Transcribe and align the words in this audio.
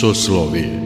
Soslovije 0.00 0.80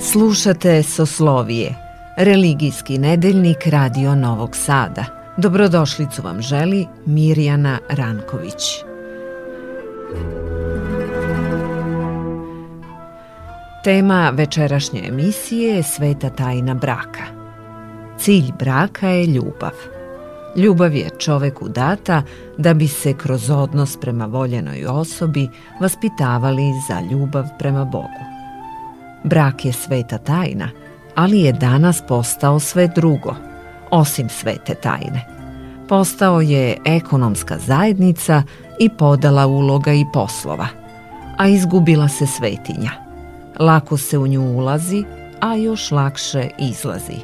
Slušate 0.00 0.82
Soslovije, 0.82 1.74
religijski 2.16 2.98
nedeljnik 2.98 3.66
Radio 3.66 4.14
Novog 4.14 4.56
Sada. 4.56 5.21
Dobrodošlicu 5.36 6.22
vam 6.22 6.42
želi 6.42 6.86
Mirjana 7.06 7.78
Ranković. 7.88 8.62
Tema 13.84 14.32
večerašnje 14.34 15.02
emisije 15.08 15.76
je 15.76 15.82
Sveta 15.82 16.30
tajna 16.30 16.74
braka. 16.74 17.24
Cilj 18.18 18.52
braka 18.58 19.08
je 19.08 19.26
ljubav. 19.26 19.72
Ljubav 20.56 20.94
je 20.94 21.10
čoveku 21.18 21.68
data 21.68 22.22
da 22.58 22.74
bi 22.74 22.88
se 22.88 23.14
kroz 23.14 23.50
odnos 23.50 23.96
prema 24.00 24.26
voljenoj 24.26 24.86
osobi 24.86 25.48
vaspitavali 25.80 26.72
za 26.88 27.00
ljubav 27.00 27.44
prema 27.58 27.84
Bogu. 27.84 28.24
Brak 29.24 29.64
je 29.64 29.72
sveta 29.72 30.18
tajna, 30.18 30.68
ali 31.14 31.40
je 31.40 31.52
danas 31.52 32.02
postao 32.08 32.60
sve 32.60 32.88
drugo, 32.88 33.34
osim 33.92 34.28
svete 34.28 34.74
tajne. 34.74 35.26
Postao 35.88 36.40
je 36.40 36.76
ekonomska 36.84 37.58
zajednica 37.58 38.42
i 38.78 38.88
podala 38.88 39.46
uloga 39.46 39.92
i 39.92 40.04
poslova, 40.12 40.66
a 41.38 41.48
izgubila 41.48 42.08
se 42.08 42.26
svetinja. 42.26 42.90
Lako 43.58 43.96
se 43.96 44.18
u 44.18 44.26
nju 44.26 44.42
ulazi, 44.42 45.04
a 45.40 45.54
još 45.54 45.90
lakše 45.90 46.48
izlazi. 46.58 47.18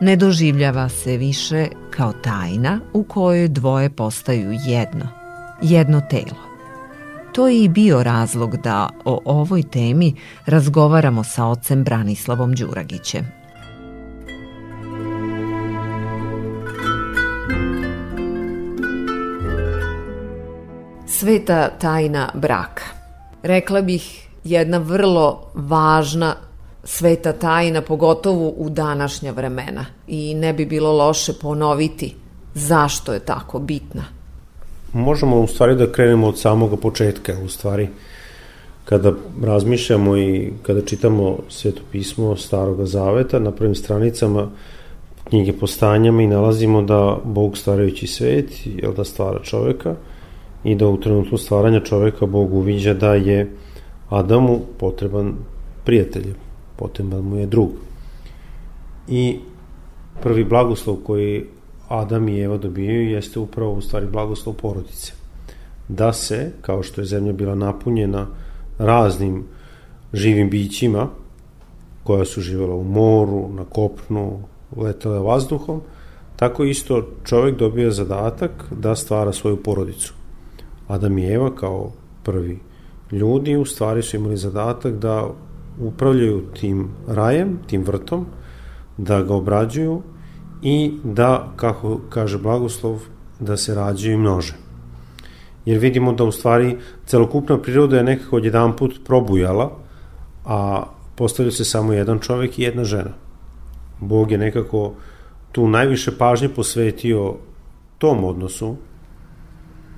Ne 0.00 0.16
doživljava 0.16 0.88
se 0.88 1.16
više 1.16 1.68
kao 1.90 2.12
tajna 2.12 2.80
u 2.92 3.02
kojoj 3.02 3.48
dvoje 3.48 3.90
postaju 3.90 4.52
jedno, 4.66 5.08
jedno 5.62 6.00
telo. 6.10 6.50
To 7.32 7.48
je 7.48 7.64
i 7.64 7.68
bio 7.68 8.02
razlog 8.02 8.56
da 8.56 8.88
o 9.04 9.20
ovoj 9.24 9.62
temi 9.62 10.14
razgovaramo 10.46 11.24
sa 11.24 11.46
ocem 11.46 11.84
Branislavom 11.84 12.54
Đuragićem. 12.54 13.39
Sveta 21.20 21.68
tajna 21.78 22.28
braka. 22.34 22.84
Rekla 23.42 23.82
bih 23.82 24.28
jedna 24.44 24.78
vrlo 24.78 25.50
važna 25.54 26.34
sveta 26.84 27.32
tajna, 27.32 27.82
pogotovo 27.82 28.48
u 28.48 28.70
današnja 28.70 29.32
vremena. 29.32 29.86
I 30.08 30.34
ne 30.34 30.52
bi 30.52 30.66
bilo 30.66 30.92
loše 30.92 31.32
ponoviti 31.32 32.14
zašto 32.54 33.12
je 33.12 33.20
tako 33.20 33.58
bitna 33.58 34.20
možemo 34.92 35.40
u 35.40 35.46
stvari 35.46 35.74
da 35.74 35.92
krenemo 35.92 36.26
od 36.26 36.38
samoga 36.38 36.76
početka, 36.76 37.32
u 37.44 37.48
stvari 37.48 37.88
kada 38.84 39.12
razmišljamo 39.42 40.16
i 40.16 40.52
kada 40.62 40.82
čitamo 40.82 41.38
sveto 41.48 41.82
pismo 41.92 42.36
Staroga 42.36 42.86
Zaveta 42.86 43.38
na 43.38 43.50
prvim 43.50 43.74
stranicama 43.74 44.48
knjige 45.24 45.52
postanjama 45.52 46.22
i 46.22 46.26
nalazimo 46.26 46.82
da 46.82 47.18
Bog 47.24 47.58
stvarajući 47.58 48.06
svet, 48.06 48.66
je 48.66 48.92
da 48.96 49.04
stvara 49.04 49.38
čoveka 49.42 49.94
i 50.64 50.74
da 50.74 50.88
u 50.88 51.00
trenutku 51.00 51.38
stvaranja 51.38 51.80
čoveka 51.80 52.26
Bog 52.26 52.54
uviđa 52.54 52.94
da 52.94 53.14
je 53.14 53.50
Adamu 54.08 54.60
potreban 54.78 55.34
prijatelj, 55.84 56.34
potreban 56.76 57.20
mu 57.20 57.36
je 57.36 57.46
drug. 57.46 57.70
I 59.08 59.38
prvi 60.22 60.44
blagoslov 60.44 60.96
koji 60.96 61.44
Adam 61.88 62.28
i 62.28 62.40
Eva 62.40 62.56
dobijaju 62.56 63.10
jeste 63.10 63.38
upravo 63.38 63.72
u 63.72 63.80
stvari 63.80 64.06
blagoslov 64.06 64.54
porodice. 64.54 65.12
Da 65.88 66.12
se, 66.12 66.52
kao 66.60 66.82
što 66.82 67.00
je 67.00 67.04
zemlja 67.04 67.32
bila 67.32 67.54
napunjena 67.54 68.26
raznim 68.78 69.44
živim 70.12 70.50
bićima, 70.50 71.08
koja 72.04 72.24
su 72.24 72.40
živela 72.40 72.74
u 72.74 72.84
moru, 72.84 73.48
na 73.48 73.64
kopnu, 73.64 74.42
letele 74.76 75.18
vazduhom, 75.18 75.80
tako 76.36 76.64
isto 76.64 77.06
čovek 77.24 77.58
dobija 77.58 77.90
zadatak 77.90 78.50
da 78.70 78.96
stvara 78.96 79.32
svoju 79.32 79.62
porodicu. 79.62 80.19
Adam 80.90 81.18
i 81.18 81.26
Eva 81.26 81.54
kao 81.54 81.92
prvi 82.22 82.58
ljudi 83.12 83.56
u 83.56 83.64
stvari 83.64 84.02
su 84.02 84.16
imali 84.16 84.36
zadatak 84.36 84.94
da 84.94 85.28
upravljaju 85.80 86.42
tim 86.60 86.88
rajem, 87.08 87.58
tim 87.66 87.82
vrtom, 87.82 88.26
da 88.96 89.22
ga 89.22 89.34
obrađuju, 89.34 90.02
i 90.62 90.92
da, 91.04 91.52
kako 91.56 92.00
kaže 92.08 92.38
blagoslov, 92.38 93.02
da 93.40 93.56
se 93.56 93.74
rađaju 93.74 94.14
i 94.14 94.18
množe. 94.18 94.54
Jer 95.64 95.78
vidimo 95.78 96.12
da 96.12 96.24
u 96.24 96.32
stvari 96.32 96.76
celokupna 97.06 97.58
priroda 97.58 97.96
je 97.96 98.04
nekako 98.04 98.36
odjedan 98.36 98.76
put 98.76 99.00
probujala, 99.04 99.70
a 100.44 100.82
postavlja 101.14 101.52
se 101.52 101.64
samo 101.64 101.92
jedan 101.92 102.18
čovek 102.18 102.58
i 102.58 102.62
jedna 102.62 102.84
žena. 102.84 103.12
Bog 104.00 104.30
je 104.32 104.38
nekako 104.38 104.92
tu 105.52 105.68
najviše 105.68 106.18
pažnje 106.18 106.48
posvetio 106.48 107.34
tom 107.98 108.24
odnosu, 108.24 108.76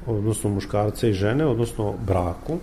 odnosno 0.06 0.50
muškarca 0.50 1.08
i 1.08 1.12
žene, 1.12 1.46
odnosno 1.46 1.94
braku, 2.06 2.58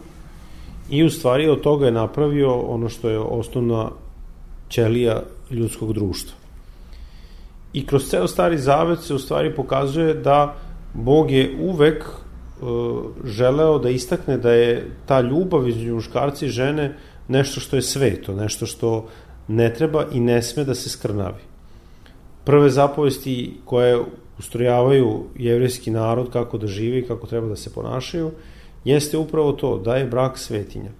i 0.89 1.03
u 1.03 1.09
stvari 1.09 1.49
od 1.49 1.61
toga 1.61 1.85
je 1.85 1.91
napravio 1.91 2.59
ono 2.59 2.89
što 2.89 3.09
je 3.09 3.19
osnovna 3.19 3.89
ćelija 4.69 5.23
ljudskog 5.51 5.93
društva. 5.93 6.37
I 7.73 7.85
kroz 7.85 8.09
ceo 8.09 8.27
stari 8.27 8.57
zavet 8.57 8.99
se 8.99 9.13
u 9.13 9.19
stvari 9.19 9.55
pokazuje 9.55 10.13
da 10.13 10.55
Bog 10.93 11.31
je 11.31 11.55
uvek 11.61 12.03
uh, 12.03 12.67
želeo 13.25 13.79
da 13.79 13.89
istakne 13.89 14.37
da 14.37 14.51
je 14.51 14.91
ta 15.05 15.21
ljubav 15.21 15.67
između 15.67 15.95
muškarca 15.95 16.45
i 16.45 16.49
žene 16.49 16.95
nešto 17.27 17.59
što 17.59 17.75
je 17.75 17.81
sveto, 17.81 18.33
nešto 18.33 18.65
što 18.65 19.07
ne 19.47 19.73
treba 19.73 20.05
i 20.11 20.19
ne 20.19 20.41
sme 20.41 20.63
da 20.63 20.75
se 20.75 20.89
skrnavi. 20.89 21.41
Prve 22.43 22.69
zapovesti 22.69 23.57
koje 23.65 23.99
ustrojavaju 24.39 25.23
jevrijski 25.35 25.91
narod 25.91 26.29
kako 26.31 26.57
da 26.57 26.67
živi 26.67 26.99
i 26.99 27.07
kako 27.07 27.27
treba 27.27 27.47
da 27.47 27.55
se 27.55 27.73
ponašaju, 27.73 28.31
jeste 28.85 29.17
upravo 29.17 29.51
to, 29.51 29.77
da 29.77 29.95
je 29.95 30.05
brak 30.05 30.37
svetinja. 30.37 30.91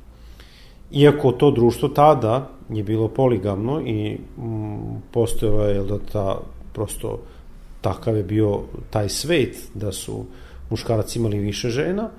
Iako 0.92 1.32
to 1.32 1.52
društvo 1.52 1.90
tada 1.90 2.50
je 2.70 2.84
bilo 2.84 3.08
poligamno 3.08 3.82
i 3.82 4.18
mm, 4.38 5.02
postojala 5.12 5.66
je 5.66 5.84
da 5.84 6.00
ta 6.00 6.40
prosto 6.74 7.20
takav 7.82 8.18
je 8.18 8.24
bio 8.24 8.60
taj 8.90 9.10
svet 9.10 9.70
da 9.74 9.92
su 9.92 10.26
muškarac 10.70 11.16
imali 11.16 11.40
više 11.40 11.70
žena, 11.70 12.10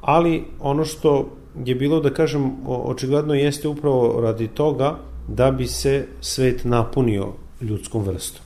ali 0.00 0.44
ono 0.60 0.84
što 0.84 1.28
je 1.64 1.74
bilo, 1.74 2.00
da 2.00 2.10
kažem, 2.10 2.52
očigledno 2.66 3.34
jeste 3.34 3.68
upravo 3.68 4.20
radi 4.20 4.48
toga 4.48 4.98
da 5.28 5.50
bi 5.50 5.66
se 5.66 6.06
svet 6.20 6.64
napunio 6.64 7.32
ljudskom 7.60 8.02
vrstom. 8.02 8.43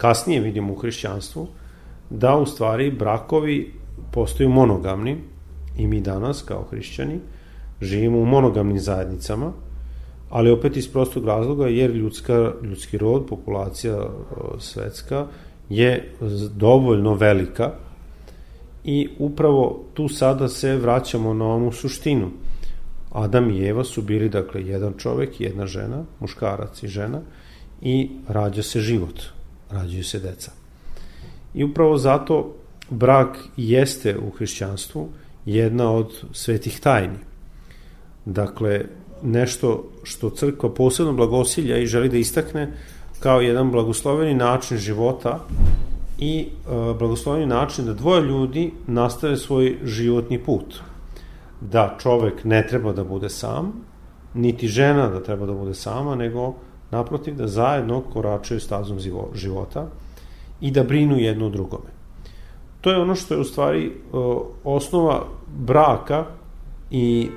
Kasnije 0.00 0.40
vidimo 0.40 0.72
u 0.72 0.76
hrišćanstvu 0.76 1.46
da 2.10 2.36
u 2.36 2.46
stvari 2.46 2.90
brakovi 2.90 3.72
postaju 4.12 4.48
monogamni 4.48 5.16
i 5.78 5.86
mi 5.86 6.00
danas 6.00 6.42
kao 6.42 6.64
hrišćani 6.70 7.18
živimo 7.80 8.18
u 8.18 8.24
monogamnim 8.24 8.78
zajednicama, 8.78 9.52
ali 10.30 10.50
opet 10.50 10.76
iz 10.76 10.88
prostog 10.92 11.26
razloga 11.26 11.66
jer 11.66 11.90
ljudska, 11.90 12.52
ljudski 12.62 12.98
rod, 12.98 13.26
populacija 13.26 14.10
svetska 14.58 15.26
je 15.68 16.12
dovoljno 16.54 17.14
velika 17.14 17.70
i 18.84 19.08
upravo 19.18 19.84
tu 19.94 20.08
sada 20.08 20.48
se 20.48 20.76
vraćamo 20.76 21.34
na 21.34 21.46
onu 21.46 21.72
suštinu. 21.72 22.30
Adam 23.12 23.50
i 23.50 23.64
Eva 23.68 23.84
su 23.84 24.02
bili 24.02 24.28
dakle 24.28 24.66
jedan 24.66 24.94
čovek 24.98 25.40
i 25.40 25.44
jedna 25.44 25.66
žena, 25.66 26.04
muškarac 26.20 26.82
i 26.82 26.88
žena 26.88 27.20
i 27.82 28.10
rađa 28.28 28.62
se 28.62 28.80
život, 28.80 29.39
rađaju 29.70 30.04
se 30.04 30.18
deca. 30.18 30.52
I 31.54 31.64
upravo 31.64 31.98
zato 31.98 32.54
brak 32.90 33.38
jeste 33.56 34.18
u 34.18 34.30
hrišćanstvu 34.30 35.08
jedna 35.46 35.92
od 35.92 36.24
svetih 36.32 36.80
tajni. 36.80 37.18
Dakle, 38.24 38.84
nešto 39.22 39.90
što 40.02 40.30
crkva 40.30 40.74
posebno 40.74 41.12
blagosilja 41.12 41.78
i 41.78 41.86
želi 41.86 42.08
da 42.08 42.16
istakne 42.16 42.72
kao 43.20 43.40
jedan 43.40 43.70
blagosloveni 43.70 44.34
način 44.34 44.78
života 44.78 45.40
i 46.18 46.40
e, 46.40 46.48
blagosloveni 46.98 47.46
način 47.46 47.86
da 47.86 47.94
dvoje 47.94 48.22
ljudi 48.22 48.72
nastave 48.86 49.36
svoj 49.36 49.78
životni 49.84 50.38
put. 50.38 50.80
Da 51.60 51.96
čovek 52.00 52.44
ne 52.44 52.66
treba 52.66 52.92
da 52.92 53.04
bude 53.04 53.28
sam, 53.28 53.72
niti 54.34 54.68
žena 54.68 55.08
da 55.08 55.22
treba 55.22 55.46
da 55.46 55.52
bude 55.52 55.74
sama, 55.74 56.14
nego 56.14 56.54
naprotiv 56.90 57.34
da 57.34 57.46
zajedno 57.46 58.00
koračaju 58.00 58.60
stazom 58.60 58.98
života 59.34 59.86
i 60.60 60.70
da 60.70 60.82
brinu 60.82 61.18
jedno 61.18 61.46
o 61.46 61.50
drugome. 61.50 61.90
to 62.80 62.90
je 62.90 63.00
ono 63.00 63.14
što 63.14 63.34
je 63.34 63.40
u 63.40 63.44
stvari 63.44 63.92
osnova 64.64 65.24
braka 65.56 66.24
i 66.90 67.28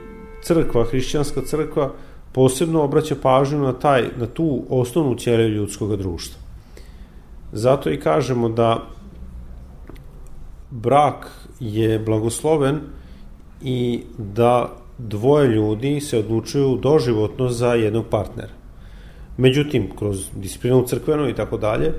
crkva, 0.43 0.85
hrišćanska 0.85 1.41
crkva, 1.45 1.91
posebno 2.31 2.81
obraća 2.81 3.15
pažnju 3.21 3.59
na, 3.59 3.73
taj, 3.73 4.03
na 4.17 4.25
tu 4.25 4.63
osnovnu 4.69 5.15
ćeliju 5.15 5.49
ljudskog 5.49 5.95
društva. 5.95 6.41
Zato 7.51 7.89
i 7.89 7.99
kažemo 7.99 8.49
da 8.49 8.83
brak 10.71 11.31
je 11.59 11.99
blagosloven 11.99 12.79
i 13.61 14.03
da 14.17 14.69
dvoje 14.97 15.47
ljudi 15.47 16.01
se 16.01 16.19
odlučuju 16.19 16.77
doživotno 16.77 17.49
za 17.49 17.73
jednog 17.73 18.05
partnera. 18.09 18.62
Međutim, 19.37 19.89
kroz 19.99 20.29
disciplinu 20.35 20.83
crkvenu 20.87 21.29
i 21.29 21.35
tako 21.35 21.57
dalje, 21.57 21.87
e, 21.87 21.93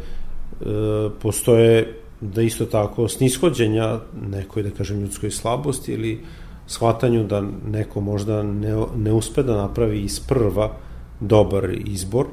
postoje 1.23 2.01
da 2.21 2.43
isto 2.43 2.67
tako 2.67 3.09
snishođenja 3.09 3.99
nekoj, 4.31 4.63
da 4.63 4.71
kažem, 4.71 5.01
ljudskoj 5.01 5.31
slabosti 5.31 5.93
ili 5.93 6.21
shvatanju 6.67 7.25
da 7.25 7.43
neko 7.67 8.01
možda 8.01 8.43
ne, 8.43 8.75
ne 8.97 9.13
uspe 9.13 9.43
da 9.43 9.57
napravi 9.57 10.01
iz 10.01 10.21
prva 10.21 10.73
dobar 11.21 11.71
izbor 11.85 12.27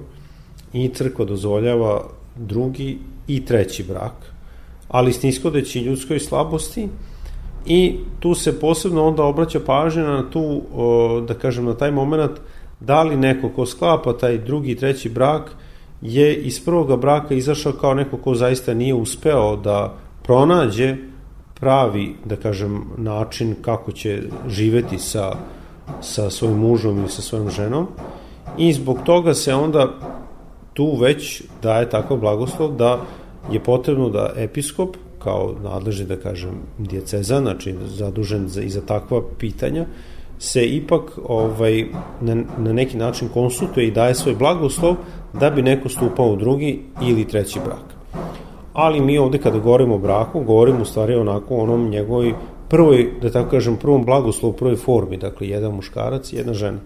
i 0.73 0.89
crkva 0.89 1.25
dozvoljava 1.25 2.03
drugi 2.35 2.97
i 3.27 3.45
treći 3.45 3.83
brak, 3.83 4.13
ali 4.87 5.13
snishodeći 5.13 5.79
ljudskoj 5.79 6.19
slabosti 6.19 6.89
i 7.65 7.95
tu 8.19 8.35
se 8.35 8.59
posebno 8.59 9.07
onda 9.07 9.23
obraća 9.23 9.59
pažnja 9.65 10.03
na 10.03 10.29
tu, 10.29 10.61
da 11.27 11.33
kažem, 11.33 11.65
na 11.65 11.73
taj 11.73 11.91
moment 11.91 12.31
da 12.81 13.03
li 13.03 13.17
neko 13.17 13.49
ko 13.49 13.65
sklapa 13.65 14.17
taj 14.17 14.37
drugi 14.37 14.75
treći 14.75 15.09
brak 15.09 15.51
je 16.01 16.35
iz 16.35 16.65
prvoga 16.65 16.95
braka 16.95 17.33
izašao 17.33 17.73
kao 17.73 17.93
neko 17.93 18.17
ko 18.17 18.35
zaista 18.35 18.73
nije 18.73 18.93
uspeo 18.93 19.55
da 19.55 19.95
pronađe 20.23 20.95
pravi, 21.59 22.15
da 22.25 22.35
kažem, 22.35 22.83
način 22.97 23.55
kako 23.61 23.91
će 23.91 24.21
živeti 24.47 24.97
sa, 24.97 25.35
sa 26.01 26.29
svojim 26.29 26.57
mužom 26.57 26.97
ili 26.97 27.09
sa 27.09 27.21
svojom 27.21 27.49
ženom. 27.49 27.87
I 28.57 28.73
zbog 28.73 28.97
toga 29.05 29.33
se 29.33 29.53
onda 29.53 29.87
tu 30.73 30.95
već 30.95 31.43
daje 31.61 31.89
takav 31.89 32.17
blagoslov 32.17 32.75
da 32.75 32.99
je 33.51 33.59
potrebno 33.59 34.09
da 34.09 34.33
episkop 34.35 34.97
kao 35.19 35.55
nadležni, 35.63 36.05
da 36.05 36.15
kažem, 36.15 36.51
djeceza, 36.77 37.39
znači 37.39 37.75
zadužen 37.85 38.47
za, 38.47 38.61
i 38.61 38.69
za 38.69 38.81
takva 38.81 39.21
pitanja, 39.37 39.85
se 40.41 40.65
ipak 40.65 41.19
ovaj, 41.27 41.85
na, 42.21 42.35
na 42.57 42.73
neki 42.73 42.97
način 42.97 43.29
konsultuje 43.29 43.87
i 43.87 43.91
daje 43.91 44.15
svoj 44.15 44.35
blagoslov 44.35 44.95
da 45.33 45.49
bi 45.49 45.61
neko 45.61 45.89
stupao 45.89 46.31
u 46.31 46.35
drugi 46.35 46.79
ili 47.01 47.27
treći 47.27 47.59
brak. 47.65 47.93
Ali 48.73 49.01
mi 49.01 49.17
ovde 49.17 49.37
kada 49.37 49.59
govorimo 49.59 49.95
o 49.95 49.99
braku, 49.99 50.43
govorimo 50.43 50.81
u 50.81 50.85
stvari 50.85 51.15
onako 51.15 51.55
onom 51.55 51.89
njegovoj 51.89 52.33
prvoj, 52.69 53.11
da 53.21 53.29
tako 53.29 53.49
kažem, 53.49 53.77
prvom 53.77 54.05
blagoslovu, 54.05 54.53
prvoj 54.53 54.75
formi, 54.75 55.17
dakle 55.17 55.47
jedan 55.47 55.75
muškarac 55.75 56.33
i 56.33 56.35
jedna 56.35 56.53
žena. 56.53 56.79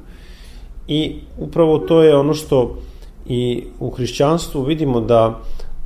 I 0.87 1.15
upravo 1.37 1.79
to 1.79 2.03
je 2.03 2.15
ono 2.15 2.33
što 2.33 2.77
i 3.25 3.63
u 3.79 3.89
hrišćanstvu 3.89 4.63
vidimo 4.63 5.01
da 5.01 5.39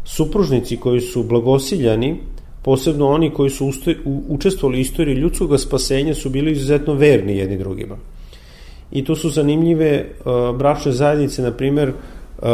supružnici 0.05 0.77
koji 0.77 1.01
su 1.01 1.23
blagosiljani, 1.23 2.17
posebno 2.61 3.07
oni 3.07 3.29
koji 3.29 3.49
su 3.49 3.71
učestvovali 4.27 4.77
u 4.77 4.81
istoriji 4.81 5.15
ljudskog 5.15 5.59
spasenja 5.59 6.13
su 6.13 6.29
bili 6.29 6.51
izuzetno 6.51 6.93
verni 6.93 7.37
jedni 7.37 7.57
drugima. 7.57 7.97
I 8.91 9.05
tu 9.05 9.15
su 9.15 9.29
zanimljive 9.29 10.05
uh, 10.05 10.57
bračne 10.57 10.91
zajednice, 10.91 11.41
na 11.41 11.51
primer, 11.51 11.89
uh, 11.89 12.45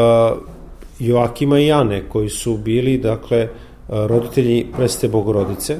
Joakima 0.99 1.59
i 1.59 1.67
Jane, 1.67 2.03
koji 2.09 2.29
su 2.29 2.57
bili, 2.57 2.97
dakle, 2.97 3.47
uh, 3.47 3.95
roditelji 4.05 4.65
preste 4.77 5.07
bogorodice 5.07 5.77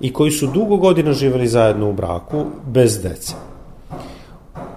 i 0.00 0.12
koji 0.12 0.30
su 0.30 0.46
dugo 0.54 0.76
godina 0.76 1.12
živeli 1.12 1.48
zajedno 1.48 1.90
u 1.90 1.92
braku, 1.92 2.44
bez 2.66 3.02
dece. 3.02 3.34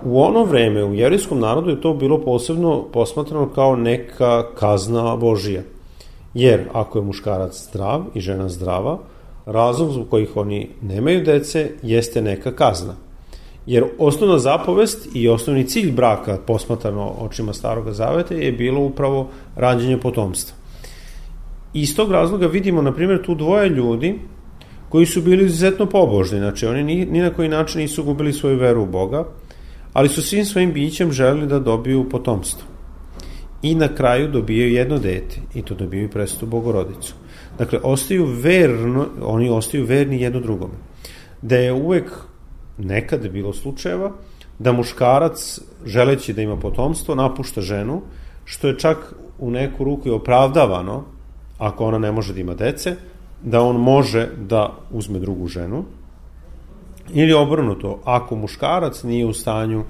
U 0.05 0.21
ono 0.21 0.43
vreme 0.43 0.83
u 0.83 0.93
jerijskom 0.93 1.39
narodu 1.39 1.69
je 1.69 1.81
to 1.81 1.93
bilo 1.93 2.17
posebno 2.21 2.83
posmatrano 2.93 3.49
kao 3.49 3.75
neka 3.75 4.43
kazna 4.55 5.15
Božija– 5.15 5.61
Jer 6.33 6.67
ako 6.73 6.99
je 6.99 7.05
muškarac 7.05 7.69
zdrav 7.69 8.03
i 8.13 8.21
žena 8.21 8.49
zdrava, 8.49 8.97
razlog 9.45 9.91
zbog 9.91 10.09
kojih 10.09 10.37
oni 10.37 10.69
nemaju 10.81 11.23
dece 11.23 11.71
jeste 11.83 12.21
neka 12.21 12.51
kazna. 12.51 12.95
Jer 13.65 13.83
osnovna 13.97 14.39
zapovest 14.39 15.07
i 15.15 15.29
osnovni 15.29 15.67
cilj 15.67 15.91
braka, 15.91 16.37
posmatrano 16.47 17.13
očima 17.19 17.53
Staroga 17.53 17.91
Zaveta, 17.91 18.33
je 18.33 18.51
bilo 18.51 18.81
upravo 18.81 19.27
rađenje 19.55 19.97
potomstva. 19.97 20.57
Iz 21.73 21.95
tog 21.95 22.11
razloga 22.11 22.47
vidimo, 22.47 22.81
na 22.81 22.93
primjer, 22.93 23.21
tu 23.25 23.35
dvoje 23.35 23.69
ljudi 23.69 24.19
koji 24.89 25.05
su 25.05 25.21
bili 25.21 25.45
izuzetno 25.45 25.85
pobožni, 25.85 26.39
znači 26.39 26.65
oni 26.65 26.83
ni, 26.83 27.05
ni 27.05 27.19
na 27.19 27.29
koji 27.29 27.49
način 27.49 27.81
nisu 27.81 28.03
gubili 28.03 28.33
svoju 28.33 28.57
veru 28.57 28.83
u 28.83 28.85
Boga, 28.85 29.25
ali 29.93 30.09
su 30.09 30.21
svim 30.21 30.45
svojim 30.45 30.73
bićem 30.73 31.11
želeli 31.11 31.47
da 31.47 31.59
dobiju 31.59 32.09
potomstvo 32.09 32.68
i 33.61 33.75
na 33.75 33.95
kraju 33.95 34.27
dobijaju 34.31 34.73
jedno 34.73 34.97
dete 34.97 35.41
i 35.53 35.61
to 35.61 35.75
dobijaju 35.75 36.09
presutu 36.09 36.45
Bogorodicu. 36.45 37.13
Dakle, 37.57 37.79
ostaju 37.83 38.25
verno, 38.25 39.07
oni 39.21 39.49
ostaju 39.49 39.85
verni 39.85 40.21
jedno 40.21 40.39
drugome. 40.39 40.73
Da 41.41 41.55
je 41.55 41.73
uvek 41.73 42.11
nekad 42.77 43.29
bilo 43.29 43.53
slučajeva 43.53 44.11
da 44.59 44.71
muškarac, 44.71 45.59
želeći 45.85 46.33
da 46.33 46.41
ima 46.41 46.55
potomstvo, 46.55 47.15
napušta 47.15 47.61
ženu, 47.61 48.01
što 48.45 48.67
je 48.67 48.79
čak 48.79 49.13
u 49.39 49.51
neku 49.51 49.83
ruku 49.83 50.07
i 50.07 50.11
opravdavano, 50.11 51.03
ako 51.57 51.85
ona 51.85 51.97
ne 51.97 52.11
može 52.11 52.33
da 52.33 52.39
ima 52.39 52.53
dece, 52.53 52.95
da 53.43 53.61
on 53.61 53.75
može 53.75 54.27
da 54.37 54.73
uzme 54.91 55.19
drugu 55.19 55.47
ženu, 55.47 55.83
ili 57.13 57.33
obrnuto, 57.33 57.99
ako 58.05 58.35
muškarac 58.35 59.03
nije 59.03 59.25
u 59.25 59.33
stanju 59.33 59.83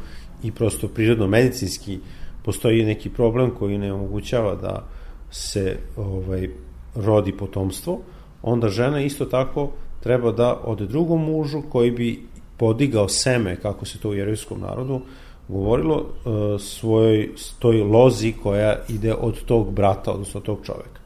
i 0.43 0.51
prosto 0.51 0.87
prirodno 0.87 1.27
medicinski 1.27 1.97
uh, 1.97 2.18
postoji 2.43 2.85
neki 2.85 3.09
problem 3.09 3.51
koji 3.59 3.77
ne 3.77 3.93
omogućava 3.93 4.55
da 4.55 4.83
se 5.31 5.77
ovaj 5.97 6.49
rodi 6.95 7.31
potomstvo, 7.37 7.99
onda 8.41 8.69
žena 8.69 9.01
isto 9.01 9.25
tako 9.25 9.71
treba 9.99 10.31
da 10.31 10.61
ode 10.63 10.85
drugom 10.85 11.25
mužu 11.25 11.61
koji 11.69 11.91
bi 11.91 12.23
podigao 12.57 13.07
seme, 13.07 13.55
kako 13.55 13.85
se 13.85 13.99
to 13.99 14.09
u 14.09 14.15
jerovskom 14.15 14.61
narodu 14.61 15.01
govorilo, 15.47 16.05
e, 16.05 16.59
svojoj 16.59 17.29
toj 17.59 17.83
lozi 17.83 18.33
koja 18.43 18.75
ide 18.89 19.13
od 19.13 19.43
tog 19.45 19.73
brata, 19.73 20.11
odnosno 20.11 20.37
od 20.37 20.45
tog 20.45 20.59
čoveka. 20.63 20.99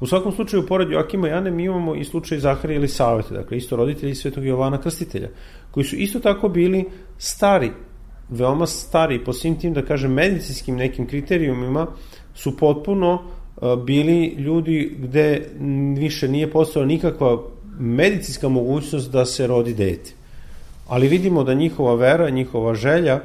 U 0.00 0.06
svakom 0.06 0.32
slučaju, 0.32 0.66
pored 0.66 0.90
Joakima 0.90 1.28
i 1.28 1.30
Jane, 1.30 1.50
mi 1.50 1.64
imamo 1.64 1.94
i 1.94 2.04
slučaj 2.04 2.38
Zaharija 2.38 2.76
ili 2.76 2.88
Savete, 2.88 3.34
dakle 3.34 3.56
isto 3.56 3.76
roditelji 3.76 4.14
Svetog 4.14 4.46
Jovana 4.46 4.80
Krstitelja, 4.80 5.28
koji 5.70 5.84
su 5.84 5.96
isto 5.96 6.20
tako 6.20 6.48
bili 6.48 6.84
stari 7.18 7.70
veoma 8.28 8.66
stari 8.66 9.24
po 9.24 9.32
svim 9.32 9.58
tim, 9.58 9.72
da 9.72 9.82
kažem, 9.82 10.12
medicinskim 10.12 10.76
nekim 10.76 11.06
kriterijumima 11.06 11.86
su 12.34 12.56
potpuno 12.56 13.22
bili 13.84 14.26
ljudi 14.26 14.96
gde 14.98 15.48
više 15.98 16.28
nije 16.28 16.50
postala 16.50 16.86
nikakva 16.86 17.42
medicinska 17.78 18.48
mogućnost 18.48 19.10
da 19.10 19.24
se 19.24 19.46
rodi 19.46 19.74
dete. 19.74 20.12
Ali 20.88 21.08
vidimo 21.08 21.44
da 21.44 21.54
njihova 21.54 21.94
vera, 21.94 22.30
njihova 22.30 22.74
želja 22.74 23.20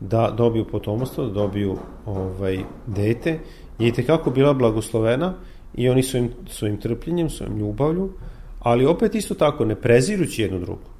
da 0.00 0.34
dobiju 0.36 0.64
potomstvo, 0.64 1.26
da 1.26 1.32
dobiju 1.32 1.76
ovaj, 2.06 2.58
dete, 2.86 3.38
je 3.78 3.88
i 3.88 3.92
tekako 3.92 4.30
bila 4.30 4.54
blagoslovena 4.54 5.34
i 5.74 5.88
oni 5.88 6.02
svojim, 6.02 6.30
svojim 6.48 6.76
trpljenjem, 6.76 7.30
svojim 7.30 7.58
ljubavlju, 7.58 8.10
ali 8.58 8.86
opet 8.86 9.14
isto 9.14 9.34
tako, 9.34 9.64
ne 9.64 9.74
prezirući 9.74 10.42
jedno 10.42 10.58
drugo. 10.58 10.90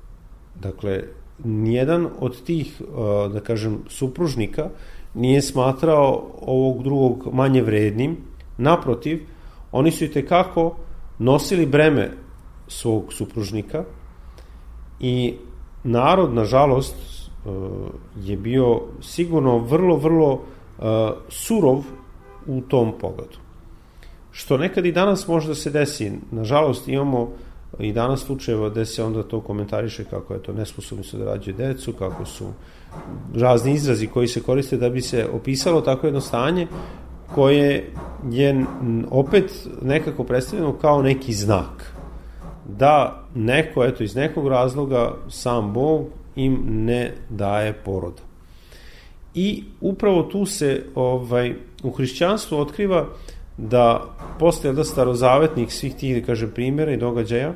Dakle, 0.55 1.03
nijedan 1.45 2.09
od 2.21 2.43
tih, 2.43 2.81
uh, 2.81 3.33
da 3.33 3.41
kažem, 3.41 3.79
supružnika 3.89 4.69
nije 5.15 5.43
smatrao 5.43 6.31
ovog 6.41 6.83
drugog 6.83 7.29
manje 7.33 7.63
vrednim. 7.63 8.17
Naprotiv, 8.59 9.27
oni 9.73 9.91
su 9.91 10.05
i 10.05 10.13
tekako 10.13 10.77
nosili 11.19 11.67
breme 11.67 12.11
svog 12.69 13.13
supružnika 13.13 13.85
i 15.01 15.35
narod, 15.85 16.35
nažalost, 16.35 16.97
uh, 17.45 17.53
je 18.25 18.37
bio 18.37 18.81
sigurno 19.03 19.59
vrlo, 19.59 19.97
vrlo 19.97 20.33
uh, 20.33 20.41
surov 21.29 21.85
u 22.47 22.61
tom 22.61 22.93
pogledu. 23.01 23.39
Što 24.33 24.59
nekad 24.59 24.87
i 24.87 24.93
danas 24.93 25.29
može 25.29 25.49
da 25.49 25.55
se 25.55 25.71
desi. 25.71 26.13
Nažalost, 26.31 26.89
imamo 26.89 27.29
i 27.79 27.93
danas 27.93 28.21
slučajeva 28.21 28.69
gde 28.69 28.87
se 28.87 29.05
onda 29.05 29.23
to 29.23 29.41
komentariše 29.41 30.05
kako 30.05 30.35
je 30.35 30.43
to 30.43 30.53
nesposobni 30.53 31.05
su 31.05 31.19
da 31.19 31.25
rađaju 31.25 31.57
decu, 31.57 31.93
kako 31.93 32.25
su 32.25 32.47
razni 33.35 33.73
izrazi 33.73 34.07
koji 34.07 34.29
se 34.29 34.43
koriste 34.43 34.77
da 34.77 34.89
bi 34.89 35.01
se 35.01 35.27
opisalo 35.33 35.81
tako 35.81 36.07
jedno 36.07 36.21
stanje 36.21 36.67
koje 37.35 37.91
je 38.31 38.65
opet 39.11 39.69
nekako 39.83 40.25
predstavljeno 40.25 40.73
kao 40.73 41.03
neki 41.03 41.33
znak 41.33 41.95
da 42.79 43.25
neko, 43.35 43.85
eto, 43.85 44.05
iz 44.05 44.15
nekog 44.15 44.49
razloga 44.49 45.15
sam 45.29 45.73
Bog 45.73 46.07
im 46.37 46.63
ne 46.67 47.15
daje 47.29 47.73
poroda. 47.73 48.23
I 49.35 49.65
upravo 49.81 50.23
tu 50.23 50.47
se 50.47 50.85
ovaj, 50.95 51.55
u 51.83 51.91
hrišćanstvu 51.91 52.59
otkriva 52.59 53.07
da 53.69 54.05
posle 54.39 54.73
da 54.73 54.85
starozavetnih 54.85 55.75
svih 55.75 55.95
tih, 55.95 56.21
da 56.21 56.27
kaže, 56.27 56.55
primjera 56.55 56.93
i 56.93 56.97
događaja, 56.97 57.53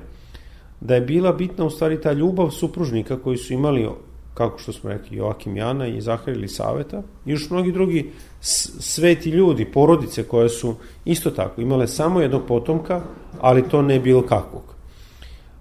da 0.81 0.95
je 0.95 1.01
bila 1.01 1.33
bitna 1.33 1.65
u 1.65 1.71
stvari 1.71 2.01
ta 2.01 2.13
ljubav 2.13 2.51
supružnika 2.51 3.17
koji 3.17 3.37
su 3.37 3.53
imali 3.53 3.89
kako 4.35 4.59
što 4.59 4.73
smo 4.73 4.91
rekli, 4.91 5.17
Joakim 5.17 5.57
Jana 5.57 5.87
i 5.87 6.01
Zahar 6.01 6.35
ili 6.35 6.49
Saveta, 6.49 7.03
i 7.27 7.31
još 7.31 7.51
mnogi 7.51 7.73
drugi 7.73 8.11
sveti 8.41 9.31
ljudi, 9.31 9.65
porodice 9.65 10.23
koje 10.23 10.49
su 10.49 10.75
isto 11.05 11.31
tako 11.31 11.61
imale 11.61 11.87
samo 11.89 12.21
jednog 12.21 12.43
potomka, 12.49 13.01
ali 13.41 13.69
to 13.69 13.83
ne 13.83 14.01
bilo 14.01 14.23
kakvog. 14.23 14.75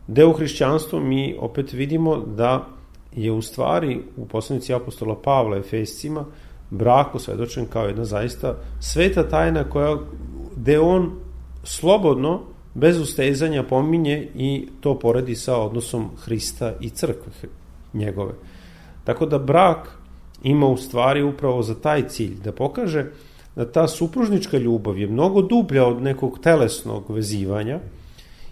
Deo 0.07 0.29
u 0.29 0.33
hrišćanstvu 0.33 0.99
mi 0.99 1.35
opet 1.39 1.73
vidimo 1.73 2.17
da 2.17 2.67
je 3.15 3.31
u 3.31 3.41
stvari 3.41 4.01
u 4.17 4.25
poslanici 4.25 4.73
apostola 4.73 5.15
Pavla 5.23 5.57
Efescima 5.57 6.25
brak 6.69 7.15
osvedočen 7.15 7.65
kao 7.65 7.85
jedna 7.85 8.05
zaista 8.05 8.55
sveta 8.79 9.29
tajna 9.29 9.63
koja, 9.63 9.97
gde 10.63 10.79
on 10.79 11.11
slobodno, 11.63 12.41
bez 12.73 12.99
ustezanja 12.99 13.63
pominje 13.63 14.27
i 14.35 14.67
to 14.81 14.99
poredi 14.99 15.35
sa 15.35 15.57
odnosom 15.57 16.09
Hrista 16.23 16.73
i 16.81 16.89
crkve 16.89 17.49
njegove. 17.93 18.33
Tako 19.03 19.25
da 19.25 19.39
brak 19.39 19.97
ima 20.43 20.67
u 20.67 20.77
stvari 20.77 21.23
upravo 21.23 21.61
za 21.61 21.75
taj 21.75 22.07
cilj, 22.07 22.39
da 22.43 22.51
pokaže 22.51 23.05
da 23.55 23.71
ta 23.71 23.87
supružnička 23.87 24.57
ljubav 24.57 24.97
je 24.97 25.07
mnogo 25.07 25.41
dublja 25.41 25.85
od 25.85 26.01
nekog 26.01 26.39
telesnog 26.39 27.11
vezivanja 27.11 27.79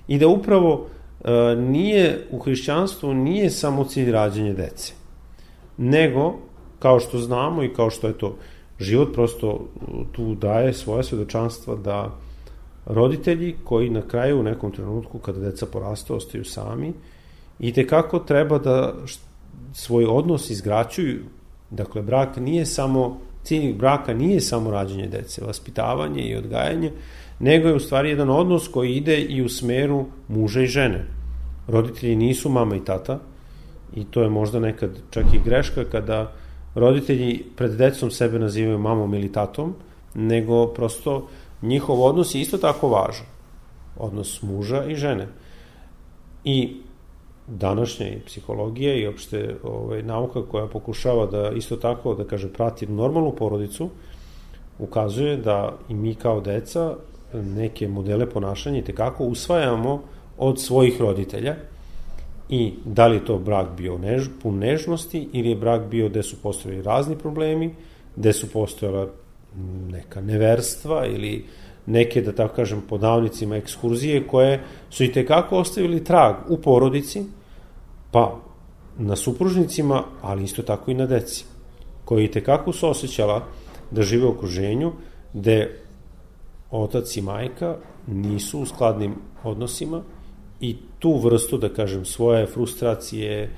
i 0.08 0.18
da 0.18 0.28
upravo 0.28 0.88
e, 1.24 1.56
nije 1.56 2.28
u 2.32 2.40
hrišćanstvu 2.40 3.14
nije 3.14 3.50
samo 3.50 3.84
cilj 3.84 4.12
rađenja 4.12 4.54
dece, 4.54 4.94
nego, 5.78 6.34
kao 6.80 7.00
što 7.00 7.20
znamo 7.20 7.64
i 7.64 7.74
kao 7.74 7.90
što 7.90 8.08
je 8.08 8.18
to 8.18 8.36
život 8.82 9.14
prosto 9.14 9.68
tu 10.12 10.36
daje 10.36 10.74
svoje 10.74 11.04
svedočanstva 11.04 11.76
da 11.76 12.12
roditelji 12.86 13.56
koji 13.64 13.90
na 13.90 14.02
kraju 14.02 14.40
u 14.40 14.44
nekom 14.44 14.72
trenutku 14.72 15.20
kada 15.20 15.40
deca 15.40 15.66
poraste 15.66 16.14
ostaju 16.14 16.46
sami 16.46 16.94
i 17.60 17.74
te 17.74 17.88
kako 17.88 18.20
treba 18.20 18.58
da 18.58 18.94
svoj 19.74 20.06
odnos 20.06 20.50
izgraćuju. 20.50 21.20
Dakle, 21.70 22.02
brak 22.02 22.38
nije 22.38 22.66
samo, 22.66 23.18
cilj 23.44 23.74
braka 23.74 24.14
nije 24.14 24.42
samo 24.42 24.72
rađenje 24.72 25.08
dece, 25.08 25.46
vaspitavanje 25.46 26.22
i 26.22 26.36
odgajanje, 26.36 26.92
nego 27.40 27.68
je 27.68 27.76
u 27.76 27.80
stvari 27.80 28.10
jedan 28.10 28.30
odnos 28.30 28.68
koji 28.68 28.96
ide 28.96 29.18
i 29.18 29.42
u 29.42 29.50
smeru 29.50 30.06
muža 30.28 30.62
i 30.62 30.68
žene. 30.68 31.06
Roditelji 31.68 32.16
nisu 32.16 32.50
mama 32.50 32.76
i 32.76 32.86
tata 32.86 33.20
i 33.96 34.04
to 34.04 34.22
je 34.22 34.30
možda 34.30 34.60
nekad 34.60 34.98
čak 35.10 35.26
i 35.34 35.40
greška 35.46 35.86
kada 35.86 36.32
roditelji 36.76 37.44
pred 37.56 37.72
decom 37.72 38.12
sebe 38.12 38.40
nazivaju 38.40 38.80
mamom 38.80 39.14
ili 39.14 39.32
tatom, 39.32 39.76
nego 40.14 40.68
prosto 40.68 41.28
njihov 41.62 42.04
odnos 42.04 42.36
je 42.36 42.42
isto 42.42 42.58
tako 42.58 42.90
važan. 42.90 43.26
Odnos 43.98 44.42
muža 44.42 44.86
i 44.86 44.96
žene. 44.96 45.28
I 46.44 46.76
današnja 47.48 48.08
i 48.08 48.20
psihologija 48.26 48.96
i 48.96 49.08
opšte 49.08 49.56
ovaj, 49.64 50.04
nauka 50.04 50.46
koja 50.46 50.68
pokušava 50.68 51.26
da 51.26 51.52
isto 51.56 51.76
tako, 51.76 52.14
da 52.16 52.24
kaže, 52.24 52.54
prati 52.54 52.88
normalnu 52.88 53.36
porodicu, 53.36 53.90
ukazuje 54.80 55.38
da 55.38 55.78
i 55.90 55.94
mi 55.94 56.16
kao 56.16 56.42
deca 56.42 56.96
neke 57.34 57.88
modele 57.88 58.30
ponašanja 58.30 58.80
i 58.80 58.84
tekako 58.84 59.24
usvajamo 59.24 60.02
od 60.38 60.62
svojih 60.62 61.02
roditelja 61.02 61.56
i 62.52 62.74
da 62.86 63.08
li 63.08 63.26
to 63.26 63.38
brak 63.40 63.68
bio 63.78 63.98
než, 63.98 64.28
pun 64.42 64.60
nežnosti 64.60 65.30
ili 65.34 65.50
je 65.50 65.56
brak 65.56 65.90
bio 65.90 66.10
gde 66.10 66.24
su 66.24 66.42
postojali 66.42 66.82
razni 66.82 67.16
problemi, 67.18 67.76
gde 68.16 68.34
su 68.34 68.52
postojala 68.52 69.08
neka 69.90 70.22
neverstva 70.22 71.06
ili 71.06 71.46
neke, 71.86 72.22
da 72.22 72.32
tako 72.32 72.56
kažem, 72.56 72.82
podavnicima 72.90 73.56
ekskurzije 73.56 74.28
koje 74.28 74.60
su 74.90 75.04
i 75.04 75.12
tekako 75.12 75.58
ostavili 75.58 76.04
trag 76.04 76.36
u 76.50 76.58
porodici, 76.58 77.24
Pa, 78.12 78.40
na 78.98 79.16
supružnicima, 79.16 80.04
ali 80.22 80.44
isto 80.44 80.64
tako 80.64 80.92
i 80.92 80.94
na 80.94 81.06
deci, 81.06 81.46
koji 82.06 82.32
te 82.32 82.44
kako 82.44 82.74
su 82.74 82.90
osjećala 82.90 83.44
da 83.92 84.02
žive 84.02 84.26
u 84.26 84.32
okruženju 84.32 84.92
gde 85.34 85.80
otac 86.72 87.18
i 87.18 87.22
majka 87.22 87.76
nisu 88.08 88.60
u 88.60 88.66
skladnim 88.66 89.16
odnosima 89.44 90.04
i 90.62 90.76
tu 91.00 91.18
vrstu, 91.18 91.58
da 91.58 91.70
kažem, 91.70 92.06
svoje 92.06 92.46
frustracije 92.46 93.42
e, 93.42 93.50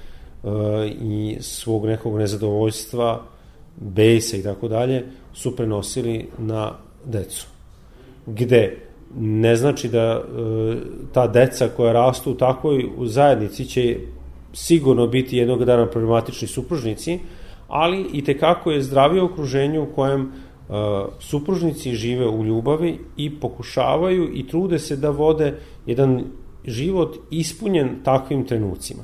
i 1.02 1.38
svog 1.40 1.86
nekog 1.86 2.18
nezadovoljstva, 2.18 3.22
bejsa 3.76 4.38
i 4.38 4.44
tako 4.44 4.68
dalje, 4.68 5.04
su 5.34 5.56
prenosili 5.56 6.28
na 6.38 6.72
decu. 7.06 7.48
Gde 8.26 8.78
ne 9.20 9.56
znači 9.56 9.90
da 9.90 10.00
e, 10.00 10.24
ta 11.14 11.28
deca 11.28 11.70
koja 11.76 11.94
rastu 11.94 12.32
u 12.32 12.36
takvoj 12.36 12.90
zajednici 13.06 13.66
će 13.66 13.98
sigurno 14.54 15.08
biti 15.08 15.38
jednog 15.38 15.66
dana 15.66 15.86
problematični 15.86 16.48
supružnici, 16.48 17.20
ali 17.68 18.06
i 18.14 18.24
tekako 18.24 18.72
je 18.72 18.82
zdravije 18.82 19.24
okruženje 19.24 19.80
u 19.80 19.94
kojem 19.96 20.22
uh, 20.22 20.76
supružnici 21.20 21.96
žive 21.96 22.28
u 22.28 22.44
ljubavi 22.46 23.00
i 23.18 23.40
pokušavaju 23.40 24.30
i 24.34 24.48
trude 24.48 24.80
se 24.80 24.96
da 24.96 25.10
vode 25.10 25.56
jedan 25.86 26.24
život 26.66 27.18
ispunjen 27.32 27.96
takvim 28.04 28.48
trenucima. 28.48 29.04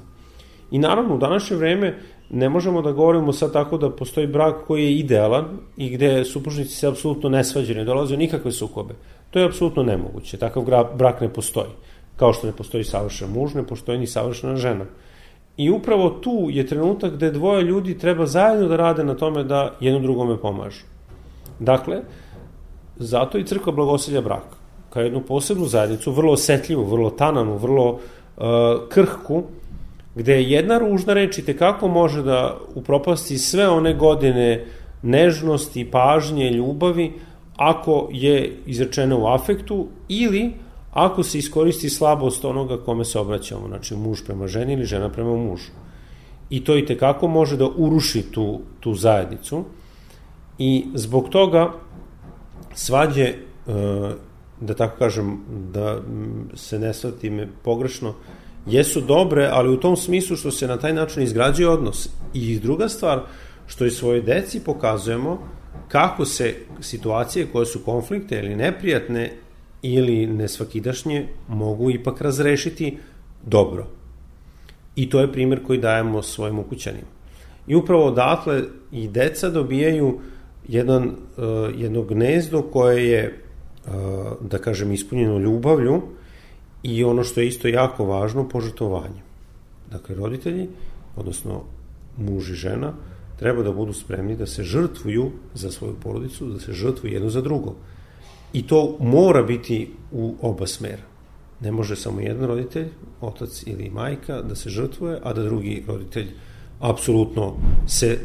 I 0.72 0.80
naravno, 0.80 1.16
u 1.16 1.18
današnje 1.18 1.58
vreme 1.58 1.98
ne 2.30 2.50
možemo 2.50 2.82
da 2.82 2.92
govorimo 2.92 3.34
sad 3.34 3.54
tako 3.54 3.78
da 3.78 3.90
postoji 3.90 4.28
brak 4.28 4.56
koji 4.68 4.84
je 4.84 4.98
idealan 4.98 5.46
i 5.78 5.90
gde 5.90 6.26
supružnici 6.26 6.76
se 6.76 6.88
apsolutno 6.88 7.30
ne 7.30 7.44
svađaju, 7.44 7.78
ne 7.78 7.86
dolaze 7.86 8.18
nikakve 8.18 8.52
sukobe. 8.52 8.94
To 9.32 9.40
je 9.40 9.46
apsolutno 9.46 9.84
nemoguće. 9.84 10.38
Takav 10.38 10.64
brak 10.96 11.22
ne 11.22 11.34
postoji. 11.34 11.72
Kao 12.16 12.34
što 12.34 12.48
ne 12.48 12.54
postoji 12.54 12.84
savršen 12.84 13.32
muž, 13.32 13.54
ne 13.54 13.64
postoji 13.68 14.00
ni 14.00 14.08
savršena 14.08 14.56
žena. 14.56 14.86
I 15.58 15.70
upravo 15.70 16.10
tu 16.10 16.48
je 16.50 16.68
trenutak 16.68 17.14
gde 17.14 17.32
dvoje 17.32 17.64
ljudi 17.64 17.98
treba 17.98 18.26
zajedno 18.26 18.68
da 18.68 18.76
rade 18.76 19.04
na 19.04 19.16
tome 19.16 19.44
da 19.44 19.76
jedno 19.80 20.00
drugome 20.00 20.38
pomažu. 20.38 20.86
Dakle, 21.60 22.02
zato 22.96 23.38
i 23.38 23.44
crkva 23.44 23.74
blagoselja 23.74 24.22
brak, 24.22 24.59
kao 24.90 25.04
jednu 25.04 25.22
posebnu 25.22 25.66
zajednicu, 25.66 26.12
vrlo 26.12 26.34
osetljivu, 26.34 26.84
vrlo 26.86 27.10
tananu, 27.10 27.58
vrlo 27.58 27.90
uh, 27.92 28.44
krhku, 28.90 29.44
gde 30.16 30.44
jedna 30.44 30.78
ružna 30.78 31.14
reč 31.14 31.38
i 31.38 31.46
tekako 31.46 31.88
može 31.88 32.24
da 32.24 32.58
upropasti 32.76 33.38
sve 33.38 33.70
one 33.70 33.94
godine 33.94 34.66
nežnosti, 35.02 35.86
pažnje, 35.92 36.50
ljubavi, 36.52 37.14
ako 37.56 38.10
je 38.12 38.58
izrečena 38.66 39.18
u 39.18 39.28
afektu 39.28 39.88
ili 40.08 40.54
ako 40.92 41.24
se 41.24 41.38
iskoristi 41.38 41.90
slabost 41.90 42.46
onoga 42.46 42.78
kome 42.78 43.06
se 43.06 43.20
obraćamo, 43.20 43.68
znači 43.68 43.96
muž 43.96 44.20
prema 44.26 44.48
ženi 44.48 44.74
ili 44.74 44.86
žena 44.86 45.10
prema 45.10 45.36
mužu. 45.36 45.72
I 46.50 46.64
to 46.64 46.78
i 46.78 46.86
tekako 46.86 47.28
može 47.28 47.58
da 47.58 47.68
uruši 47.78 48.22
tu, 48.32 48.60
tu 48.80 48.94
zajednicu 48.94 49.64
i 50.58 50.86
zbog 50.94 51.30
toga 51.30 51.72
svađe, 52.74 53.24
e, 53.24 53.36
da 54.62 54.74
tako 54.74 54.98
kažem, 55.00 55.38
da 55.74 56.02
se 56.54 56.80
ne 56.80 56.94
svati 56.94 57.30
me 57.30 57.48
pogrešno, 57.64 58.14
jesu 58.66 59.02
dobre, 59.02 59.50
ali 59.52 59.70
u 59.70 59.80
tom 59.80 59.98
smislu 59.98 60.36
što 60.36 60.52
se 60.52 60.68
na 60.68 60.78
taj 60.78 60.94
način 60.94 61.24
izgrađuje 61.24 61.70
odnos. 61.70 62.10
I 62.34 62.60
druga 62.60 62.90
stvar, 62.90 63.22
što 63.68 63.86
i 63.86 63.92
svoje 63.92 64.22
deci 64.22 64.60
pokazujemo 64.60 65.40
kako 65.88 66.26
se 66.26 66.56
situacije 66.82 67.48
koje 67.52 67.66
su 67.66 67.80
konflikte 67.86 68.40
ili 68.40 68.56
neprijatne 68.56 69.32
ili 69.82 70.28
nesvakidašnje 70.28 71.28
mogu 71.48 71.92
ipak 71.92 72.22
razrešiti 72.22 72.98
dobro. 73.46 73.88
I 74.96 75.10
to 75.10 75.20
je 75.20 75.32
primjer 75.32 75.64
koji 75.64 75.80
dajemo 75.80 76.22
svojim 76.22 76.60
ukućanima. 76.60 77.08
I 77.68 77.76
upravo 77.76 78.06
odatle 78.06 78.64
i 78.92 79.08
deca 79.08 79.50
dobijaju 79.50 80.20
jedan, 80.68 81.04
uh, 81.04 81.14
jedno 81.78 82.02
gnezdo 82.02 82.62
koje 82.62 83.10
je, 83.10 83.44
da 84.42 84.58
kažem, 84.58 84.92
ispunjeno 84.92 85.38
ljubavlju 85.40 86.02
i 86.84 87.04
ono 87.04 87.24
što 87.24 87.42
je 87.42 87.48
isto 87.48 87.68
jako 87.68 88.06
važno, 88.06 88.50
požrtovanje. 88.50 89.22
Dakle, 89.92 90.16
roditelji, 90.16 90.70
odnosno 91.16 91.62
muž 92.18 92.52
i 92.52 92.54
žena, 92.54 92.94
treba 93.40 93.64
da 93.64 93.72
budu 93.72 93.94
spremni 93.94 94.36
da 94.36 94.46
se 94.46 94.64
žrtvuju 94.64 95.32
za 95.54 95.72
svoju 95.72 95.96
porodicu, 96.04 96.46
da 96.46 96.60
se 96.60 96.74
žrtvuju 96.74 97.14
jedno 97.14 97.30
za 97.30 97.42
drugo. 97.42 97.76
I 98.54 98.68
to 98.68 98.98
mora 99.00 99.44
biti 99.44 99.92
u 100.12 100.36
oba 100.42 100.68
smera. 100.68 101.04
Ne 101.62 101.72
može 101.72 101.96
samo 101.96 102.22
jedan 102.22 102.48
roditelj, 102.48 102.88
otac 103.22 103.64
ili 103.68 103.90
majka, 103.90 104.42
da 104.42 104.56
se 104.56 104.70
žrtvuje, 104.70 105.20
a 105.24 105.34
da 105.34 105.44
drugi 105.44 105.84
roditelj 105.88 106.28
apsolutno 106.80 107.56
se, 107.88 108.18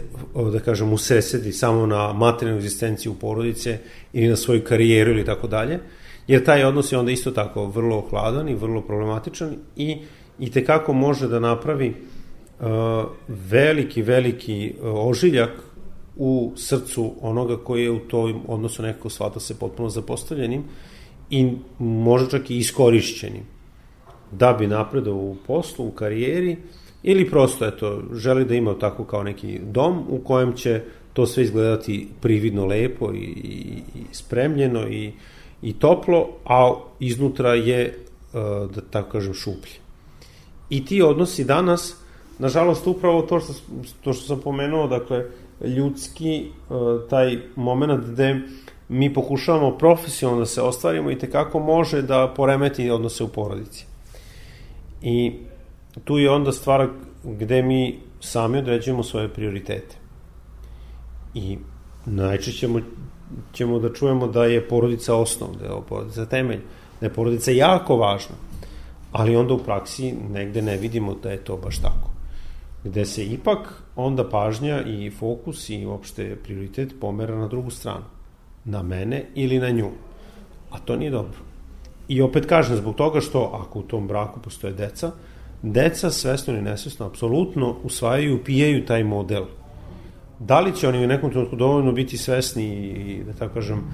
da 0.52 0.60
kažem, 0.60 0.92
usesedi 0.92 1.52
samo 1.52 1.86
na 1.86 2.12
materijalnu 2.12 2.58
egzistenciju 2.58 3.14
porodice 3.14 3.78
ili 4.12 4.28
na 4.28 4.36
svoju 4.36 4.64
karijeru 4.64 5.10
ili 5.10 5.24
tako 5.24 5.46
dalje, 5.46 5.78
jer 6.26 6.44
taj 6.44 6.64
odnos 6.64 6.92
je 6.92 6.98
onda 6.98 7.12
isto 7.12 7.30
tako 7.30 7.66
vrlo 7.66 8.00
hladan 8.00 8.48
i 8.48 8.54
vrlo 8.54 8.80
problematičan 8.80 9.56
i, 9.76 9.98
i 10.38 10.50
tekako 10.50 10.92
može 10.92 11.28
da 11.28 11.40
napravi 11.40 11.94
uh, 12.60 12.66
veliki, 13.28 14.02
veliki 14.02 14.74
uh, 14.80 15.08
ožiljak 15.08 15.50
u 16.16 16.52
srcu 16.56 17.12
onoga 17.20 17.56
koji 17.56 17.82
je 17.82 17.90
u 17.90 17.98
toj 17.98 18.34
odnosu 18.46 18.82
nekako 18.82 19.10
shvata 19.10 19.40
se 19.40 19.58
potpuno 19.58 19.88
zapostavljenim 19.88 20.64
i 21.30 21.52
možda 21.78 22.30
čak 22.30 22.50
i 22.50 22.58
iskorišćenim. 22.58 23.54
da 24.32 24.52
bi 24.52 24.66
napredao 24.66 25.14
u 25.14 25.36
poslu, 25.46 25.86
u 25.86 25.90
karijeri, 25.90 26.56
ili 27.06 27.30
prosto, 27.30 27.66
eto, 27.66 28.02
želi 28.12 28.44
da 28.44 28.54
ima 28.54 28.78
tako 28.78 29.04
kao 29.04 29.22
neki 29.22 29.60
dom 29.62 30.04
u 30.08 30.18
kojem 30.18 30.52
će 30.52 30.82
to 31.12 31.26
sve 31.26 31.42
izgledati 31.42 32.08
prividno 32.20 32.66
lepo 32.66 33.12
i, 33.12 33.18
i, 33.18 33.82
i 33.94 34.04
spremljeno 34.12 34.88
i, 34.88 35.12
i 35.62 35.72
toplo, 35.72 36.28
a 36.44 36.74
iznutra 37.00 37.54
je, 37.54 37.80
e, 37.80 37.94
da 38.74 38.80
tako 38.90 39.10
kažem, 39.10 39.34
šuplje. 39.34 39.72
I 40.70 40.84
ti 40.84 41.02
odnosi 41.02 41.44
danas, 41.44 41.96
nažalost, 42.38 42.86
upravo 42.86 43.22
to 43.22 43.40
što, 43.40 43.52
to 44.04 44.12
što 44.12 44.26
sam 44.26 44.40
pomenuo, 44.40 44.86
dakle, 44.86 45.24
ljudski, 45.64 46.36
e, 46.36 46.44
taj 47.10 47.38
moment 47.56 48.06
gde 48.06 48.40
mi 48.88 49.14
pokušavamo 49.14 49.78
profesionalno 49.78 50.40
da 50.40 50.46
se 50.46 50.62
ostvarimo 50.62 51.10
i 51.10 51.18
tekako 51.18 51.58
može 51.58 52.02
da 52.02 52.32
poremeti 52.36 52.90
odnose 52.90 53.24
u 53.24 53.28
porodici. 53.28 53.86
I 55.02 55.32
tu 56.04 56.18
je 56.18 56.30
onda 56.30 56.52
stvar 56.52 56.88
gde 57.24 57.62
mi 57.62 57.98
sami 58.20 58.58
određujemo 58.58 59.02
svoje 59.02 59.28
prioritete. 59.28 59.96
I 61.34 61.58
najčešće 62.06 62.60
ćemo, 62.60 62.80
ćemo 63.52 63.78
da 63.78 63.92
čujemo 63.92 64.26
da 64.26 64.44
je 64.44 64.68
porodica 64.68 65.14
osnov, 65.14 65.56
da 65.56 65.64
je 65.64 65.80
porodica 65.88 66.26
temelj, 66.26 66.60
da 67.00 67.06
je 67.06 67.12
porodica 67.12 67.50
jako 67.50 67.96
važna, 67.96 68.36
ali 69.12 69.36
onda 69.36 69.54
u 69.54 69.58
praksi 69.58 70.12
negde 70.12 70.62
ne 70.62 70.76
vidimo 70.76 71.14
da 71.14 71.30
je 71.30 71.44
to 71.44 71.56
baš 71.56 71.78
tako. 71.78 72.10
Gde 72.84 73.04
se 73.04 73.24
ipak 73.24 73.82
onda 73.96 74.28
pažnja 74.28 74.82
i 74.82 75.10
fokus 75.10 75.70
i 75.70 75.86
uopšte 75.86 76.36
prioritet 76.36 76.94
pomera 77.00 77.38
na 77.38 77.48
drugu 77.48 77.70
stranu. 77.70 78.04
Na 78.64 78.82
mene 78.82 79.24
ili 79.34 79.58
na 79.58 79.70
nju. 79.70 79.90
A 80.70 80.78
to 80.78 80.96
nije 80.96 81.10
dobro. 81.10 81.38
I 82.08 82.22
opet 82.22 82.46
kažem, 82.46 82.76
zbog 82.76 82.94
toga 82.94 83.20
što 83.20 83.50
ako 83.62 83.78
u 83.78 83.82
tom 83.82 84.08
braku 84.08 84.40
postoje 84.40 84.72
deca, 84.72 85.12
deca 85.64 86.10
svesno 86.10 86.54
ili 86.54 86.62
nesvesno 86.62 87.06
apsolutno 87.06 87.76
usvajaju 87.82 88.30
i 88.30 88.34
upijaju 88.34 88.86
taj 88.86 89.04
model. 89.04 89.44
Da 90.38 90.60
li 90.60 90.76
će 90.76 90.88
oni 90.88 91.04
u 91.04 91.08
nekom 91.08 91.30
trenutku 91.30 91.56
dovoljno 91.56 91.92
biti 91.92 92.18
svesni 92.18 92.64
i, 92.64 93.22
da 93.26 93.32
tako 93.32 93.54
kažem, 93.54 93.84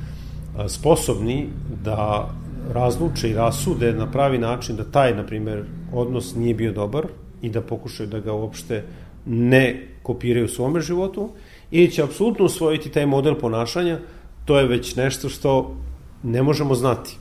sposobni 0.69 1.47
da 1.85 2.31
razluče 2.73 3.31
i 3.31 3.35
rasude 3.35 3.93
na 3.93 4.11
pravi 4.11 4.39
način 4.39 4.77
da 4.77 4.85
taj, 4.85 5.15
na 5.15 5.27
primer, 5.27 5.65
odnos 5.93 6.35
nije 6.35 6.55
bio 6.55 6.73
dobar 6.73 7.07
i 7.43 7.51
da 7.51 7.61
pokušaju 7.61 8.09
da 8.09 8.21
ga 8.21 8.33
uopšte 8.33 8.85
ne 9.27 9.87
kopiraju 10.03 10.45
u 10.45 10.49
svome 10.49 10.81
životu, 10.81 11.31
ili 11.71 11.91
će 11.91 12.03
apsolutno 12.03 12.45
usvojiti 12.45 12.91
taj 12.91 13.07
model 13.07 13.35
ponašanja, 13.35 13.99
to 14.45 14.59
je 14.59 14.67
već 14.67 14.97
nešto 14.97 15.29
što 15.29 15.77
ne 16.23 16.43
možemo 16.43 16.75
znati. 16.75 17.17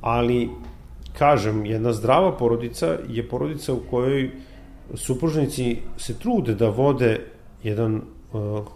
Ali 0.00 0.48
kažem, 1.18 1.66
jedna 1.66 1.92
zdrava 1.92 2.36
porodica 2.36 2.98
je 3.08 3.28
porodica 3.28 3.72
u 3.74 3.80
kojoj 3.90 4.30
supružnici 4.94 5.76
se 5.96 6.18
trude 6.18 6.54
da 6.54 6.68
vode 6.68 7.20
jedan 7.62 7.94
uh, 7.94 8.66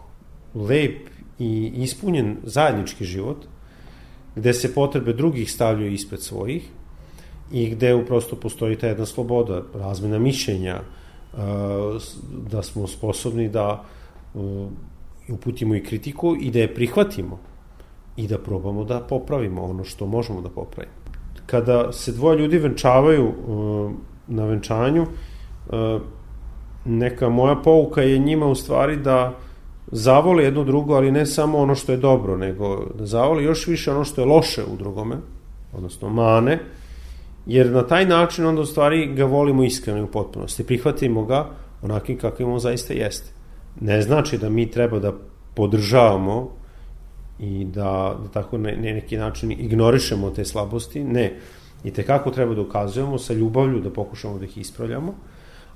lep 0.54 1.08
i 1.38 1.72
ispunjen 1.76 2.36
zajednički 2.42 3.04
život, 3.04 3.46
gde 4.36 4.52
se 4.54 4.74
potrebe 4.74 5.12
drugih 5.12 5.52
stavljaju 5.52 5.92
ispred 5.92 6.22
svojih 6.22 6.70
i 7.52 7.70
gde 7.70 7.94
uprosto 7.94 8.36
postoji 8.36 8.76
ta 8.76 8.86
jedna 8.86 9.06
sloboda, 9.06 9.62
razmena 9.74 10.18
mišljenja, 10.18 10.80
uh, 10.80 11.38
da 12.50 12.62
smo 12.62 12.86
sposobni 12.86 13.48
da 13.48 13.84
uh, 14.34 14.68
uputimo 15.28 15.74
i 15.74 15.82
kritiku 15.82 16.36
i 16.40 16.50
da 16.50 16.58
je 16.58 16.74
prihvatimo 16.74 17.38
i 18.16 18.26
da 18.26 18.38
probamo 18.38 18.84
da 18.84 19.00
popravimo 19.00 19.62
ono 19.62 19.84
što 19.84 20.06
možemo 20.06 20.40
da 20.40 20.48
popravimo 20.48 20.97
kada 21.50 21.92
se 21.92 22.12
dvoje 22.12 22.38
ljudi 22.38 22.58
venčavaju 22.58 23.28
uh, 23.28 23.92
na 24.26 24.44
venčanju, 24.44 25.02
uh, 25.02 26.00
neka 26.84 27.28
moja 27.28 27.56
pouka 27.56 28.02
je 28.02 28.18
njima 28.18 28.46
u 28.46 28.54
stvari 28.54 28.96
da 28.96 29.34
zavole 29.92 30.44
jedno 30.44 30.64
drugo, 30.64 30.94
ali 30.94 31.12
ne 31.12 31.26
samo 31.26 31.58
ono 31.58 31.74
što 31.74 31.92
je 31.92 31.98
dobro, 31.98 32.36
nego 32.36 32.84
da 32.98 33.06
zavole 33.06 33.44
još 33.44 33.66
više 33.66 33.90
ono 33.90 34.04
što 34.04 34.20
je 34.20 34.26
loše 34.26 34.62
u 34.72 34.76
drugome, 34.76 35.16
odnosno 35.72 36.08
mane, 36.08 36.58
jer 37.46 37.70
na 37.70 37.86
taj 37.86 38.06
način 38.06 38.46
onda 38.46 38.60
u 38.60 38.66
stvari 38.66 39.06
ga 39.06 39.24
volimo 39.24 39.64
iskreno 39.64 40.04
u 40.04 40.06
potpunosti. 40.06 40.66
Prihvatimo 40.66 41.24
ga 41.24 41.46
onakim 41.82 42.18
kakvim 42.18 42.52
on 42.52 42.58
zaista 42.58 42.92
jeste. 42.92 43.32
Ne 43.80 44.02
znači 44.02 44.38
da 44.38 44.50
mi 44.50 44.70
treba 44.70 44.98
da 44.98 45.12
podržavamo 45.54 46.57
i 47.38 47.64
da, 47.64 48.16
da 48.22 48.28
tako 48.32 48.58
ne, 48.58 48.76
ne 48.76 48.92
neki 48.92 49.16
način 49.16 49.52
ignorišemo 49.52 50.30
te 50.30 50.44
slabosti, 50.44 51.04
ne. 51.04 51.38
I 51.84 51.90
tekako 51.90 52.30
treba 52.30 52.54
da 52.54 52.60
ukazujemo 52.60 53.18
sa 53.18 53.32
ljubavlju 53.32 53.80
da 53.80 53.90
pokušamo 53.90 54.38
da 54.38 54.44
ih 54.44 54.58
ispravljamo, 54.58 55.14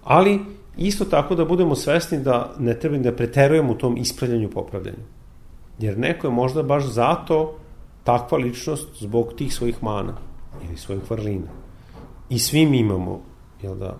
ali 0.05 0.40
isto 0.77 1.05
tako 1.05 1.35
da 1.35 1.44
budemo 1.44 1.75
svesni 1.75 2.18
da 2.20 2.55
ne 2.59 2.75
treba 2.81 2.98
da 2.98 3.12
preterujemo 3.12 3.72
u 3.72 3.79
tom 3.79 3.96
ispravljanju 3.96 4.51
popravljanju. 4.51 5.05
Jer 5.79 5.98
neko 5.98 6.27
je 6.27 6.33
možda 6.33 6.62
baš 6.62 6.85
zato 6.85 7.59
takva 8.05 8.38
ličnost 8.38 8.88
zbog 9.01 9.33
tih 9.37 9.55
svojih 9.55 9.83
mana 9.83 10.16
ili 10.68 10.77
svojih 10.77 11.11
vrlina. 11.11 11.48
I 12.31 12.38
svi 12.38 12.66
mi 12.66 12.79
imamo, 12.79 13.20
jel 13.62 13.77
da, 13.77 13.96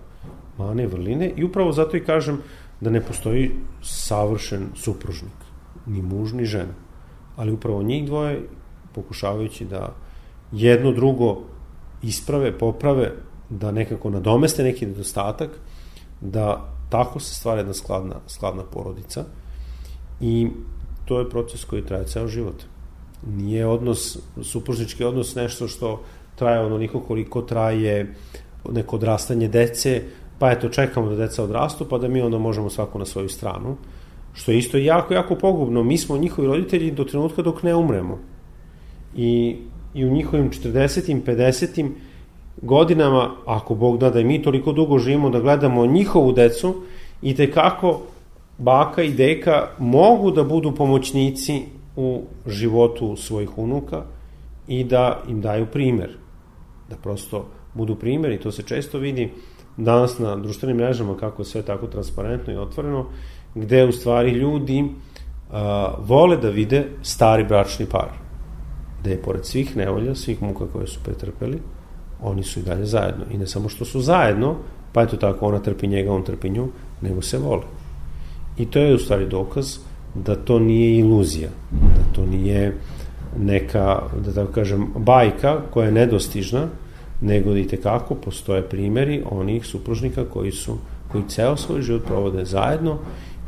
mane 0.57 0.87
vrline 0.87 1.31
i 1.35 1.43
upravo 1.43 1.71
zato 1.71 1.97
i 1.97 2.03
kažem 2.03 2.41
da 2.81 2.89
ne 2.89 3.01
postoji 3.01 3.51
savršen 3.81 4.67
supružnik, 4.75 5.33
ni 5.85 6.01
muž, 6.01 6.33
ni 6.33 6.45
žena 6.45 6.82
ali 7.35 7.51
upravo 7.51 7.83
njih 7.83 8.05
dvoje 8.05 8.41
pokušavajući 8.95 9.65
da 9.65 9.95
jedno 10.51 10.91
drugo 10.91 11.41
isprave, 12.03 12.57
poprave, 12.57 13.11
da 13.49 13.71
nekako 13.71 14.09
nadomeste 14.09 14.63
neki 14.63 14.85
nedostatak, 14.85 15.49
da 16.21 16.69
tako 16.89 17.19
se 17.19 17.35
stvara 17.35 17.59
jedna 17.59 17.73
skladna, 17.73 18.15
skladna 18.27 18.63
porodica 18.63 19.23
i 20.21 20.47
to 21.05 21.19
je 21.19 21.29
proces 21.29 21.65
koji 21.65 21.85
traje 21.85 22.05
ceo 22.05 22.27
život. 22.27 22.63
Nije 23.27 23.67
odnos, 23.67 24.17
supružnički 24.41 25.03
odnos 25.03 25.35
nešto 25.35 25.67
što 25.67 26.01
traje 26.35 26.59
onoliko 26.59 26.99
koliko 26.99 27.41
traje 27.41 28.15
neko 28.69 28.95
odrastanje 28.95 29.47
dece, 29.47 30.01
pa 30.39 30.51
eto 30.51 30.69
čekamo 30.69 31.09
da 31.09 31.15
deca 31.15 31.43
odrastu, 31.43 31.85
pa 31.89 31.97
da 31.97 32.07
mi 32.07 32.21
onda 32.21 32.37
možemo 32.37 32.69
svako 32.69 32.99
na 32.99 33.05
svoju 33.05 33.29
stranu 33.29 33.77
što 34.33 34.51
je 34.51 34.57
isto 34.57 34.77
jako, 34.77 35.13
jako 35.13 35.35
pogubno. 35.35 35.83
Mi 35.83 35.97
smo 35.97 36.17
njihovi 36.17 36.47
roditelji 36.47 36.91
do 36.91 37.03
trenutka 37.03 37.41
dok 37.41 37.63
ne 37.63 37.75
umremo. 37.75 38.19
I, 39.15 39.57
i 39.93 40.05
u 40.05 40.11
njihovim 40.11 40.51
40. 40.51 41.21
50. 41.25 41.89
godinama, 42.61 43.31
ako 43.45 43.75
Bog 43.75 43.97
da 43.97 44.09
da 44.09 44.19
i 44.19 44.23
mi 44.23 44.41
toliko 44.41 44.71
dugo 44.71 44.99
živimo, 44.99 45.29
da 45.29 45.39
gledamo 45.39 45.85
njihovu 45.85 46.31
decu 46.31 46.75
i 47.21 47.35
te 47.35 47.51
kako 47.51 48.01
baka 48.57 49.03
i 49.03 49.13
deka 49.13 49.67
mogu 49.79 50.31
da 50.31 50.43
budu 50.43 50.75
pomoćnici 50.75 51.61
u 51.95 52.21
životu 52.47 53.15
svojih 53.15 53.57
unuka 53.57 54.03
i 54.67 54.83
da 54.83 55.21
im 55.29 55.41
daju 55.41 55.65
primer. 55.65 56.09
Da 56.89 56.95
prosto 56.95 57.45
budu 57.73 57.95
primer 57.95 58.31
i 58.31 58.39
to 58.39 58.51
se 58.51 58.63
često 58.63 58.97
vidi 58.97 59.31
danas 59.77 60.19
na 60.19 60.35
društvenim 60.35 60.77
mrežama 60.77 61.17
kako 61.17 61.41
je 61.41 61.45
sve 61.45 61.61
tako 61.61 61.87
transparentno 61.87 62.53
i 62.53 62.57
otvoreno 62.57 63.05
gde 63.55 63.85
u 63.85 63.91
stvari 63.91 64.31
ljudi 64.31 64.85
a, 65.51 65.93
vole 65.99 66.37
da 66.37 66.49
vide 66.49 66.85
stari 67.01 67.43
bračni 67.43 67.85
par. 67.85 68.09
Da 69.03 69.09
je 69.09 69.21
pored 69.21 69.45
svih 69.45 69.77
nevolja, 69.77 70.15
svih 70.15 70.41
muka 70.41 70.65
koje 70.73 70.87
su 70.87 70.99
pretrpeli, 71.03 71.59
oni 72.21 72.43
su 72.43 72.59
i 72.59 72.63
dalje 72.63 72.85
zajedno. 72.85 73.25
I 73.31 73.37
ne 73.37 73.47
samo 73.47 73.69
što 73.69 73.85
su 73.85 74.01
zajedno, 74.01 74.55
pa 74.93 75.01
eto 75.01 75.17
tako, 75.17 75.47
ona 75.47 75.59
trpi 75.59 75.87
njega, 75.87 76.13
on 76.13 76.23
trpi 76.23 76.49
nju, 76.49 76.67
nego 77.01 77.21
se 77.21 77.37
vole. 77.37 77.63
I 78.57 78.65
to 78.65 78.79
je 78.79 78.95
u 78.95 78.99
stvari 78.99 79.27
dokaz 79.27 79.77
da 80.15 80.35
to 80.35 80.59
nije 80.59 80.99
iluzija, 80.99 81.49
da 81.71 82.13
to 82.15 82.25
nije 82.25 82.77
neka, 83.37 84.01
da 84.25 84.33
tako 84.33 84.51
kažem, 84.51 84.87
bajka 84.95 85.61
koja 85.73 85.85
je 85.85 85.91
nedostižna, 85.91 86.67
nego 87.21 87.53
da 87.53 87.59
i 87.59 87.67
tekako 87.67 88.15
postoje 88.15 88.61
primeri 88.61 89.23
onih 89.31 89.65
supružnika 89.65 90.25
koji 90.25 90.51
su 90.51 90.77
koji 91.11 91.23
ceo 91.27 91.57
svoj 91.57 91.81
život 91.81 92.05
provode 92.05 92.45
zajedno 92.45 92.97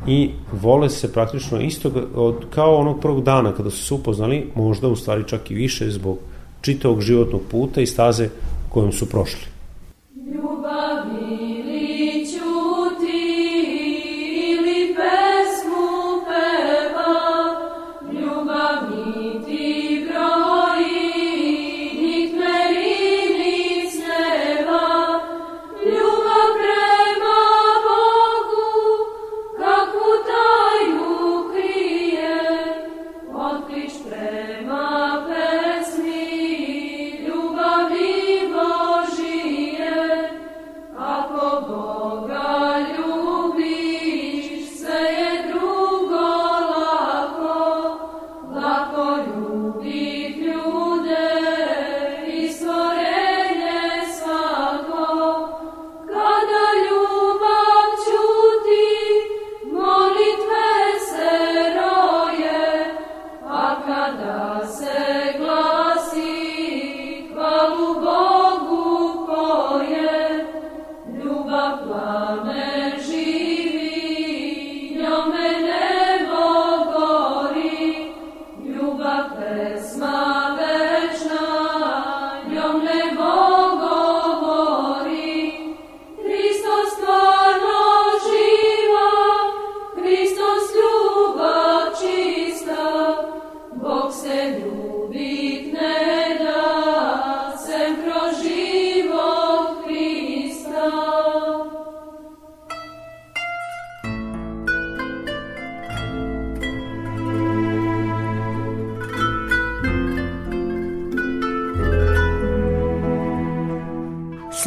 i 0.06 0.30
vole 0.62 0.90
se 0.90 1.12
praktično 1.12 1.60
isto 1.60 1.90
od, 2.14 2.44
kao 2.50 2.76
onog 2.76 3.00
prvog 3.00 3.24
dana 3.24 3.52
kada 3.52 3.70
su 3.70 3.84
se 3.84 3.94
upoznali, 3.94 4.50
možda 4.54 4.88
u 4.88 4.96
stvari 4.96 5.24
čak 5.26 5.50
i 5.50 5.54
više 5.54 5.90
zbog 5.90 6.18
čitavog 6.60 7.00
životnog 7.00 7.40
puta 7.50 7.80
i 7.80 7.86
staze 7.86 8.28
kojom 8.68 8.92
su 8.92 9.08
prošli. 9.08 9.55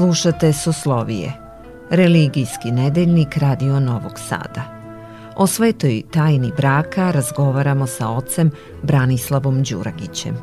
Slušate 0.09 0.53
Soslovije, 0.53 1.33
religijski 1.89 2.71
nedeljnik 2.71 3.37
Radio 3.37 3.79
Novog 3.79 4.19
Sada. 4.19 4.63
O 5.35 5.47
svetoj 5.47 6.03
tajni 6.11 6.51
braka 6.57 7.11
razgovaramo 7.11 7.87
sa 7.87 8.09
ocem 8.09 8.51
Branislavom 8.83 9.63
Đuragićem. 9.63 10.35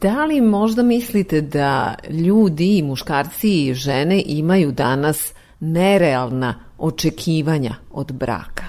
Da 0.00 0.24
li 0.24 0.40
možda 0.40 0.82
mislite 0.82 1.40
da 1.40 1.94
ljudi, 2.10 2.82
muškarci 2.82 3.66
i 3.66 3.74
žene 3.74 4.22
imaju 4.26 4.72
danas 4.72 5.32
nerealna 5.60 6.54
očekivanja 6.78 7.74
od 7.92 8.12
braka? 8.12 8.64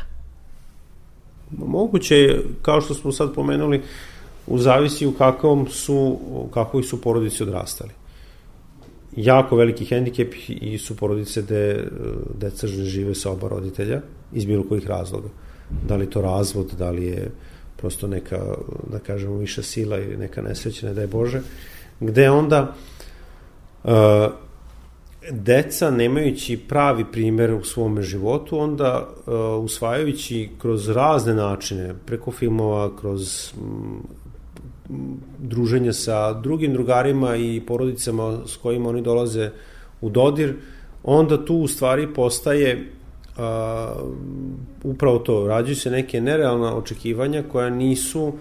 Moguće 1.57 2.15
je, 2.15 2.43
kao 2.61 2.81
što 2.81 2.93
smo 2.93 3.11
sad 3.11 3.33
pomenuli, 3.33 3.83
u 4.47 4.57
zavisi 4.57 5.07
u 5.07 5.11
kakvom 5.11 5.67
su, 5.67 6.19
kako 6.53 6.83
su 6.83 7.01
porodici 7.01 7.43
odrastali. 7.43 7.91
Jako 9.15 9.55
veliki 9.55 9.85
hendikep 9.85 10.33
i 10.47 10.77
su 10.77 10.97
porodice 10.97 11.41
gde 11.41 11.87
deca 12.39 12.67
žive 12.67 13.15
sa 13.15 13.31
oba 13.31 13.47
roditelja 13.47 14.01
iz 14.33 14.45
bilo 14.45 14.63
kojih 14.63 14.87
razloga. 14.87 15.29
Da 15.87 15.95
li 15.95 16.09
to 16.09 16.21
razvod, 16.21 16.73
da 16.77 16.91
li 16.91 17.05
je 17.05 17.31
prosto 17.77 18.07
neka, 18.07 18.55
da 18.91 18.99
kažemo, 18.99 19.37
viša 19.37 19.63
sila 19.63 19.97
ili 19.97 20.17
neka 20.17 20.41
nesreća, 20.41 20.87
ne 20.87 20.93
daj 20.93 21.07
Bože, 21.07 21.41
gde 21.99 22.29
onda 22.29 22.75
uh, 23.83 23.91
deca 25.31 25.91
nemajući 25.91 26.57
pravi 26.57 27.05
primer 27.11 27.53
u 27.53 27.63
svom 27.63 28.01
životu, 28.01 28.59
onda 28.59 29.07
uh, 29.09 29.63
usvajajući 29.63 30.49
kroz 30.57 30.89
razne 30.89 31.33
načine, 31.33 31.95
preko 32.05 32.31
filmova, 32.31 32.97
kroz 32.97 33.53
druženja 35.39 35.93
sa 35.93 36.33
drugim 36.33 36.73
drugarima 36.73 37.35
i 37.35 37.61
porodicama 37.67 38.39
s 38.45 38.57
kojima 38.57 38.89
oni 38.89 39.01
dolaze 39.01 39.49
u 40.01 40.09
dodir, 40.09 40.55
onda 41.03 41.45
tu 41.45 41.55
u 41.55 41.67
stvari 41.67 42.13
postaje 42.13 42.87
a, 43.37 43.93
upravo 44.83 45.19
to, 45.19 45.47
rađuju 45.47 45.75
se 45.75 45.91
neke 45.91 46.21
nerealna 46.21 46.75
očekivanja 46.75 47.43
koja 47.51 47.69
nisu 47.69 48.33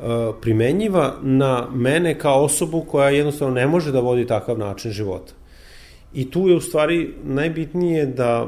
a, 0.00 0.32
primenjiva 0.40 1.14
na 1.22 1.66
mene 1.74 2.18
kao 2.18 2.44
osobu 2.44 2.84
koja 2.90 3.10
jednostavno 3.10 3.54
ne 3.54 3.66
može 3.66 3.92
da 3.92 4.00
vodi 4.00 4.26
takav 4.26 4.58
način 4.58 4.90
života. 4.90 5.32
I 6.14 6.30
tu 6.30 6.48
je 6.48 6.56
u 6.56 6.60
stvari 6.60 7.14
najbitnije 7.24 8.06
da 8.06 8.46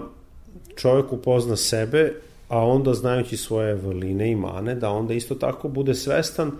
čovjek 0.76 1.12
upozna 1.12 1.56
sebe, 1.56 2.12
a 2.48 2.66
onda 2.66 2.94
znajući 2.94 3.36
svoje 3.36 3.74
vrline 3.74 4.30
i 4.30 4.36
mane, 4.36 4.74
da 4.74 4.90
onda 4.90 5.14
isto 5.14 5.34
tako 5.34 5.68
bude 5.68 5.94
svestan 5.94 6.48
uh, 6.48 6.54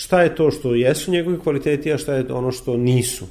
šta 0.00 0.22
je 0.22 0.34
to 0.34 0.50
što 0.50 0.74
jesu 0.74 1.10
njegovi 1.10 1.38
kvaliteti, 1.38 1.92
a 1.92 1.98
šta 1.98 2.14
je 2.14 2.32
ono 2.32 2.52
što 2.52 2.76
nisu. 2.76 3.26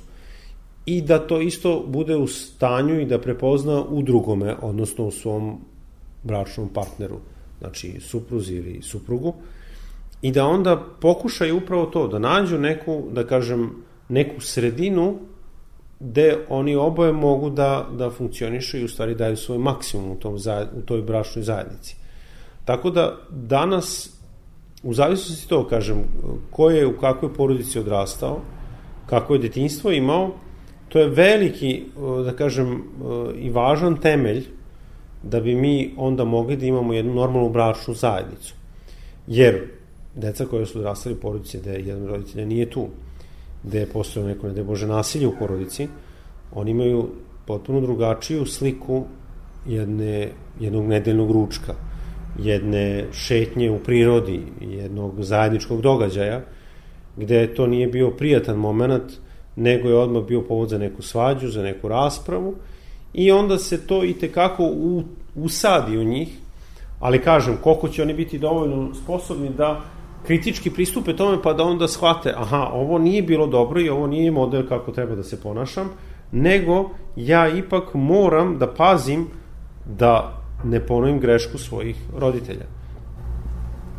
I 0.85 1.01
da 1.01 1.19
to 1.19 1.41
isto 1.41 1.83
bude 1.87 2.15
u 2.15 2.27
stanju 2.27 2.99
i 3.01 3.05
da 3.05 3.17
prepozna 3.21 3.83
u 3.83 4.01
drugome, 4.01 4.55
odnosno 4.61 5.07
u 5.07 5.11
svom 5.11 5.57
bračnom 6.23 6.69
partneru, 6.73 7.17
znači 7.59 7.99
supruzi 7.99 8.55
ili 8.55 8.81
suprugu, 8.81 9.33
i 10.21 10.31
da 10.31 10.45
onda 10.45 10.77
pokušaju 11.01 11.57
upravo 11.57 11.85
to, 11.85 12.07
da 12.07 12.19
nađu 12.19 12.57
neku, 12.57 13.03
da 13.11 13.25
kažem, 13.27 13.71
neku 14.09 14.41
sredinu 14.41 15.17
gde 15.99 16.45
oni 16.49 16.75
oboje 16.75 17.13
mogu 17.13 17.49
da, 17.49 17.87
da 17.97 18.11
funkcionišu 18.11 18.77
i 18.77 18.83
u 18.83 18.87
stvari 18.87 19.15
daju 19.15 19.37
svoj 19.37 19.57
maksimum 19.57 20.11
u, 20.11 20.15
tom, 20.15 20.37
u 20.77 20.81
toj 20.81 21.01
bračnoj 21.01 21.43
zajednici. 21.43 21.95
Tako 22.65 22.89
da 22.89 23.17
danas 23.29 24.18
u 24.83 24.93
zavisnosti 24.93 25.49
to, 25.49 25.67
kažem, 25.67 26.03
ko 26.51 26.69
je 26.69 26.87
u 26.87 26.97
kakvoj 26.97 27.33
porodici 27.33 27.79
odrastao, 27.79 28.39
kako 29.05 29.33
je 29.33 29.39
detinstvo 29.39 29.91
imao, 29.91 30.31
to 30.89 30.99
je 30.99 31.09
veliki, 31.09 31.83
da 32.25 32.35
kažem, 32.35 32.83
i 33.35 33.49
važan 33.49 33.97
temelj 33.97 34.45
da 35.23 35.39
bi 35.39 35.55
mi 35.55 35.93
onda 35.97 36.25
mogli 36.25 36.55
da 36.57 36.65
imamo 36.65 36.93
jednu 36.93 37.13
normalnu 37.13 37.49
bračnu 37.49 37.93
zajednicu. 37.93 38.53
Jer 39.27 39.67
deca 40.15 40.45
koja 40.45 40.65
su 40.65 40.79
odrastali 40.79 41.15
u 41.15 41.19
porodici 41.19 41.59
gde 41.59 41.73
jedan 41.73 42.07
roditelja 42.07 42.45
nije 42.45 42.69
tu, 42.69 42.87
gde 43.63 43.79
je 43.79 43.89
postojao 43.89 44.27
neko, 44.27 44.47
ne 44.47 44.63
Bože, 44.63 44.87
nasilje 44.87 45.27
u 45.27 45.35
porodici, 45.39 45.87
oni 46.53 46.71
imaju 46.71 47.09
potpuno 47.45 47.81
drugačiju 47.81 48.45
sliku 48.45 49.03
jedne, 49.67 50.31
jednog 50.59 50.87
nedeljnog 50.87 51.31
ručka 51.31 51.88
jedne 52.43 53.05
šetnje 53.11 53.71
u 53.71 53.79
prirodi, 53.79 54.41
jednog 54.61 55.23
zajedničkog 55.23 55.81
događaja, 55.81 56.41
gde 57.17 57.53
to 57.53 57.67
nije 57.67 57.87
bio 57.87 58.11
prijatan 58.11 58.55
moment, 58.55 59.03
nego 59.55 59.89
je 59.89 59.95
odmah 59.95 60.23
bio 60.23 60.41
povod 60.41 60.69
za 60.69 60.77
neku 60.77 61.01
svađu, 61.01 61.47
za 61.47 61.63
neku 61.63 61.87
raspravu 61.87 62.55
i 63.13 63.31
onda 63.31 63.57
se 63.57 63.87
to 63.87 64.03
i 64.03 64.13
tekako 64.13 64.63
u, 64.63 65.03
usadi 65.35 65.97
u 65.97 66.03
njih, 66.03 66.37
ali 66.99 67.21
kažem, 67.21 67.57
koliko 67.63 67.89
će 67.89 68.01
oni 68.01 68.13
biti 68.13 68.39
dovoljno 68.39 68.93
sposobni 68.93 69.49
da 69.49 69.81
kritički 70.25 70.69
pristupe 70.69 71.15
tome 71.15 71.41
pa 71.43 71.53
da 71.53 71.63
onda 71.63 71.87
shvate, 71.87 72.33
aha, 72.37 72.69
ovo 72.73 72.97
nije 72.97 73.21
bilo 73.21 73.47
dobro 73.47 73.81
i 73.81 73.89
ovo 73.89 74.07
nije 74.07 74.31
model 74.31 74.67
kako 74.67 74.91
treba 74.91 75.15
da 75.15 75.23
se 75.23 75.41
ponašam, 75.41 75.89
nego 76.31 76.89
ja 77.15 77.47
ipak 77.47 77.93
moram 77.93 78.57
da 78.57 78.67
pazim 78.67 79.27
da 79.85 80.38
ne 80.63 80.79
ponovim 80.79 81.19
grešku 81.19 81.57
svojih 81.57 81.95
roditelja. 82.17 82.65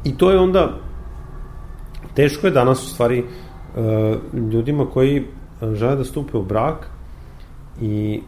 I 0.04 0.16
to 0.16 0.30
je 0.30 0.38
onda 0.38 0.78
teško 2.14 2.46
je 2.46 2.50
danas 2.50 2.82
u 2.84 2.88
stvari 2.88 3.18
e, 3.18 3.24
ljudima 4.52 4.86
koji 4.86 5.16
e, 5.16 5.74
žele 5.74 5.96
da 5.96 6.04
stupe 6.04 6.38
u 6.38 6.42
brak 6.42 6.90
i 7.80 8.20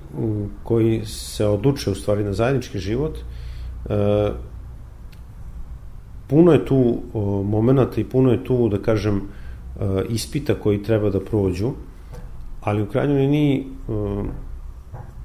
koji 0.62 1.05
se 1.05 1.47
odluče 1.47 1.90
u 1.90 1.95
stvari 1.95 2.25
na 2.25 2.33
zajednički 2.33 2.79
život 2.79 3.18
e, 3.18 4.31
puno 6.27 6.53
je 6.53 6.64
tu 6.66 6.99
momenata 7.45 8.01
i 8.01 8.05
puno 8.05 8.33
je 8.33 8.45
tu 8.45 8.68
da 8.68 8.79
kažem 8.79 9.21
ispita 10.09 10.55
koji 10.55 10.83
treba 10.83 11.11
da 11.11 11.21
prođu 11.21 11.73
ali 12.61 12.83
u 12.83 12.87
krajnjoj 12.87 13.18
liniji 13.18 13.66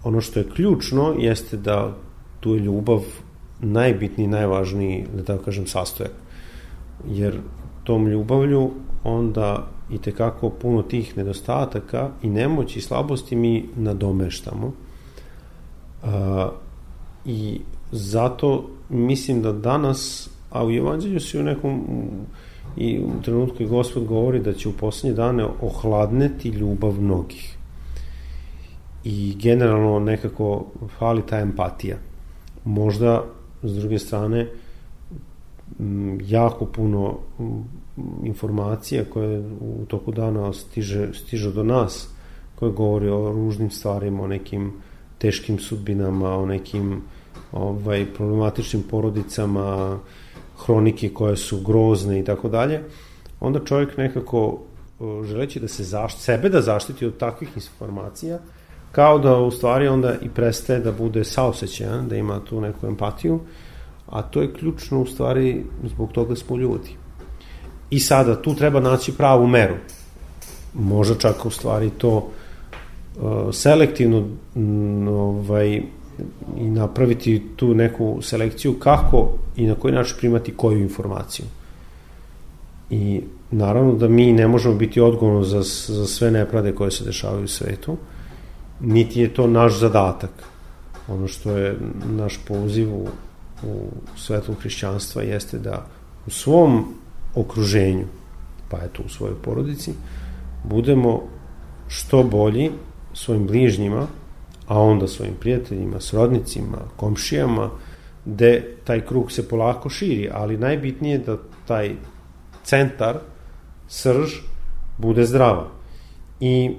ono 0.04 0.22
što 0.22 0.40
je 0.40 0.50
ključno 0.56 1.14
jeste 1.18 1.58
da 1.58 1.94
tu 2.40 2.54
je 2.54 2.60
ljubav 2.60 3.04
najbitniji, 3.62 4.28
najvažniji, 4.28 5.06
da 5.16 5.24
tako 5.24 5.44
kažem, 5.44 5.68
sastojak. 5.68 6.12
Jer 7.10 7.40
tom 7.84 8.08
ljubavlju 8.08 8.72
onda 9.04 9.68
i 9.92 9.98
tekako 9.98 10.50
puno 10.50 10.82
tih 10.82 11.18
nedostataka 11.18 12.10
i 12.24 12.30
nemoći 12.30 12.80
i 12.80 12.82
slabosti 12.82 13.36
mi 13.36 13.66
nadomeštamo. 13.76 14.72
A, 16.04 16.50
I 17.26 17.60
zato 17.92 18.70
mislim 18.90 19.42
da 19.42 19.52
danas, 19.52 20.30
a 20.50 20.66
u 20.66 20.72
Evanđelju 20.72 21.20
se 21.20 21.40
u 21.40 21.44
nekom 21.44 21.82
i 22.78 23.00
u 23.00 23.22
trenutku 23.22 23.64
i 23.64 23.68
Gospod 23.68 24.06
govori 24.06 24.40
da 24.40 24.54
će 24.54 24.70
u 24.70 24.74
poslednje 24.74 25.16
dane 25.16 25.46
ohladneti 25.62 26.50
ljubav 26.50 27.02
mnogih. 27.02 27.58
I 29.04 29.36
generalno 29.40 30.00
nekako 30.00 30.66
fali 31.00 31.22
ta 31.22 31.40
empatija 31.40 31.98
možda 32.68 33.24
s 33.64 33.76
druge 33.76 34.00
strane 34.00 34.48
jako 36.22 36.66
puno 36.66 37.18
informacija 38.24 39.04
koje 39.14 39.40
u 39.40 39.86
toku 39.88 40.12
dana 40.12 40.54
stiže, 40.54 41.14
stiže 41.14 41.52
do 41.52 41.64
nas 41.64 42.10
koje 42.56 42.72
govori 42.72 43.10
o 43.10 43.32
ružnim 43.32 43.72
stvarima, 43.72 44.24
o 44.24 44.28
nekim 44.28 44.74
teškim 45.18 45.60
sudbinama, 45.60 46.38
o 46.38 46.46
nekim 46.46 47.02
ovaj, 47.52 48.06
problematičnim 48.14 48.84
porodicama, 48.90 50.00
hronike 50.58 51.10
koje 51.10 51.38
su 51.38 51.62
grozne 51.62 52.20
i 52.20 52.26
tako 52.26 52.50
dalje, 52.50 52.84
onda 53.40 53.60
čovjek 53.66 53.98
nekako 53.98 54.60
želeći 55.24 55.60
da 55.60 55.68
se 55.68 55.84
zaštiti, 55.84 56.24
sebe 56.24 56.50
da 56.50 56.62
zaštiti 56.62 57.06
od 57.06 57.18
takvih 57.18 57.50
informacija, 57.56 58.40
kao 58.98 59.20
da 59.20 59.38
u 59.38 59.52
stvari 59.52 59.88
onda 59.88 60.16
i 60.22 60.30
prestaje 60.30 60.80
da 60.80 60.92
bude 60.92 61.24
saosećajan, 61.24 62.08
da 62.08 62.16
ima 62.16 62.40
tu 62.40 62.62
neku 62.62 62.88
empatiju, 62.88 63.40
a 64.08 64.22
to 64.22 64.42
je 64.42 64.54
ključno 64.54 65.02
u 65.02 65.06
stvari 65.06 65.64
zbog 65.84 66.12
toga 66.12 66.36
smo 66.36 66.58
ljudi. 66.58 66.96
I 67.90 68.00
sada 68.00 68.42
tu 68.42 68.56
treba 68.56 68.80
naći 68.80 69.12
pravu 69.12 69.48
meru. 69.48 69.76
Možda 70.74 71.16
čak 71.16 71.46
u 71.46 71.50
stvari 71.50 71.90
to 71.90 72.18
uh, 72.18 73.54
selektivno 73.54 74.26
m, 74.56 75.08
ovaj, 75.08 75.82
i 76.58 76.70
napraviti 76.70 77.44
tu 77.56 77.74
neku 77.76 78.18
selekciju 78.22 78.80
kako 78.80 79.30
i 79.56 79.68
na 79.68 79.76
koji 79.76 79.94
način 79.94 80.16
primati 80.20 80.54
koju 80.58 80.80
informaciju. 80.80 81.46
I 82.90 83.22
naravno 83.52 83.94
da 83.94 84.08
mi 84.08 84.32
ne 84.34 84.48
možemo 84.48 84.76
biti 84.76 85.02
odgovorni 85.02 85.46
za, 85.46 85.62
za 85.88 86.08
sve 86.08 86.32
neprade 86.32 86.72
koje 86.72 86.92
se 86.92 87.06
dešavaju 87.06 87.44
u 87.44 87.48
svetu, 87.48 87.98
niti 88.80 89.22
je 89.22 89.34
to 89.34 89.48
naš 89.48 89.80
zadatak. 89.80 90.32
Ono 91.08 91.28
što 91.28 91.58
je 91.58 91.78
naš 92.06 92.40
poziv 92.48 92.94
u, 92.94 93.08
u 93.64 93.92
svetu 94.18 94.54
hrišćanstva 94.54 95.22
jeste 95.22 95.60
da 95.60 95.86
u 96.28 96.30
svom 96.30 96.86
okruženju 97.36 98.06
pa 98.70 98.78
eto 98.78 99.04
u 99.06 99.10
svojoj 99.10 99.36
porodici, 99.42 99.94
budemo 100.64 101.24
što 101.88 102.24
bolji 102.24 102.72
svojim 103.14 103.48
bližnjima, 103.48 104.08
a 104.68 104.80
onda 104.80 105.08
svojim 105.08 105.34
prijateljima, 105.40 106.00
srodnicima, 106.00 106.78
komšijama, 106.96 107.70
gde 108.26 108.76
taj 108.84 109.06
krug 109.06 109.32
se 109.32 109.48
polako 109.48 109.90
širi, 109.90 110.30
ali 110.34 110.58
najbitnije 110.58 111.14
je 111.14 111.20
da 111.20 111.38
taj 111.68 111.96
centar, 112.64 113.20
srž, 113.88 114.34
bude 114.98 115.26
zdrava. 115.26 115.68
I 116.40 116.76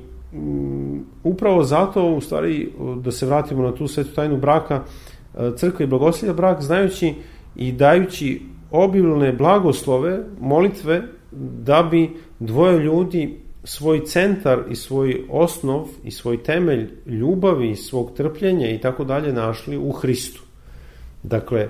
upravo 1.24 1.64
zato, 1.64 2.14
u 2.14 2.20
stvari, 2.20 2.72
da 3.02 3.10
se 3.10 3.26
vratimo 3.26 3.62
na 3.62 3.74
tu 3.74 3.88
svetu 3.88 4.14
tajnu 4.14 4.36
braka, 4.36 4.82
e, 5.34 5.50
crkva 5.56 5.84
i 5.84 5.88
blagoslija 5.88 6.32
brak, 6.32 6.62
znajući 6.62 7.14
i 7.56 7.72
dajući 7.72 8.42
obilne 8.70 9.32
blagoslove, 9.32 10.24
molitve, 10.40 11.02
da 11.60 11.82
bi 11.82 12.10
dvoje 12.38 12.78
ljudi 12.78 13.38
svoj 13.64 14.04
centar 14.04 14.58
i 14.70 14.76
svoj 14.76 15.24
osnov 15.30 15.88
i 16.04 16.10
svoj 16.10 16.42
temelj 16.42 16.90
ljubavi, 17.06 17.76
svog 17.76 18.12
trpljenja 18.16 18.70
i 18.70 18.78
tako 18.78 19.04
dalje 19.04 19.32
našli 19.32 19.76
u 19.76 19.92
Hristu. 19.92 20.42
Dakle, 21.22 21.68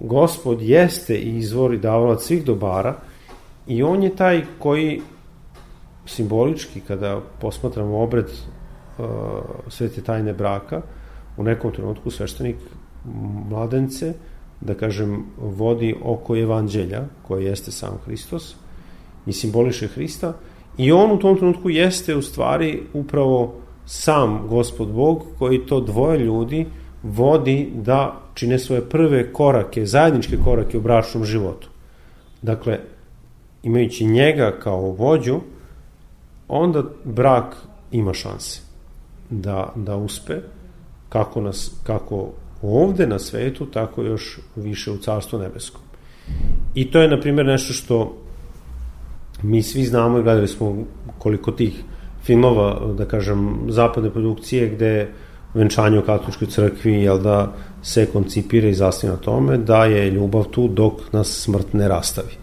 gospod 0.00 0.62
jeste 0.62 1.16
i 1.16 1.42
davalac 1.82 2.22
svih 2.22 2.44
dobara 2.44 2.94
i 3.66 3.82
on 3.82 4.02
je 4.02 4.16
taj 4.16 4.42
koji 4.58 5.00
simbolički 6.14 6.80
kada 6.80 7.20
posmatramo 7.40 8.02
obred 8.02 8.26
uh, 8.26 9.04
svete 9.68 10.02
tajne 10.02 10.32
braka 10.32 10.82
u 11.36 11.42
nekom 11.42 11.72
trenutku 11.72 12.10
sveštenik 12.10 12.56
mladence 13.50 14.14
da 14.60 14.74
kažem 14.74 15.24
vodi 15.38 15.94
oko 16.04 16.36
evanđelja 16.36 17.04
koje 17.22 17.44
jeste 17.44 17.72
sam 17.72 17.98
Hristos 18.04 18.54
i 19.26 19.32
simboliše 19.32 19.88
Hrista 19.88 20.32
i 20.78 20.92
on 20.92 21.12
u 21.12 21.18
tom 21.18 21.36
trenutku 21.36 21.70
jeste 21.70 22.16
u 22.16 22.22
stvari 22.22 22.82
upravo 22.92 23.54
sam 23.86 24.46
gospod 24.48 24.92
Bog 24.92 25.24
koji 25.38 25.66
to 25.66 25.80
dvoje 25.80 26.18
ljudi 26.18 26.66
vodi 27.02 27.70
da 27.74 28.20
čine 28.34 28.58
svoje 28.58 28.88
prve 28.88 29.32
korake, 29.32 29.86
zajedničke 29.86 30.36
korake 30.44 30.78
u 30.78 30.80
bračnom 30.80 31.24
životu. 31.24 31.68
Dakle, 32.42 32.78
imajući 33.62 34.04
njega 34.04 34.52
kao 34.62 34.80
vođu, 34.80 35.40
onda 36.48 36.82
brak 37.04 37.56
ima 37.90 38.14
šanse 38.14 38.60
da, 39.30 39.72
da 39.76 39.96
uspe 39.96 40.34
kako, 41.08 41.40
nas, 41.40 41.70
kako 41.82 42.28
ovde 42.62 43.06
na 43.06 43.18
svetu, 43.18 43.66
tako 43.66 44.02
još 44.02 44.38
više 44.56 44.90
u 44.90 44.96
Carstvu 44.96 45.38
nebeskom. 45.38 45.80
I 46.74 46.90
to 46.90 47.02
je, 47.02 47.08
na 47.08 47.20
primjer, 47.20 47.46
nešto 47.46 47.72
što 47.72 48.16
mi 49.42 49.62
svi 49.62 49.84
znamo 49.84 50.18
i 50.18 50.22
gledali 50.22 50.48
smo 50.48 50.84
koliko 51.18 51.52
tih 51.52 51.82
filmova, 52.22 52.92
da 52.98 53.04
kažem, 53.04 53.66
zapadne 53.68 54.10
produkcije 54.10 54.68
gde 54.68 55.08
venčanje 55.54 55.98
u 55.98 56.02
katoličkoj 56.02 56.48
crkvi, 56.48 56.92
jel 56.92 57.18
da 57.18 57.52
se 57.82 58.06
koncipira 58.06 58.68
i 58.68 58.74
zasnije 58.74 59.12
na 59.12 59.18
tome 59.18 59.58
da 59.58 59.84
je 59.84 60.10
ljubav 60.10 60.44
tu 60.44 60.68
dok 60.68 61.12
nas 61.12 61.28
smrt 61.28 61.72
ne 61.72 61.88
rastavi. 61.88 62.41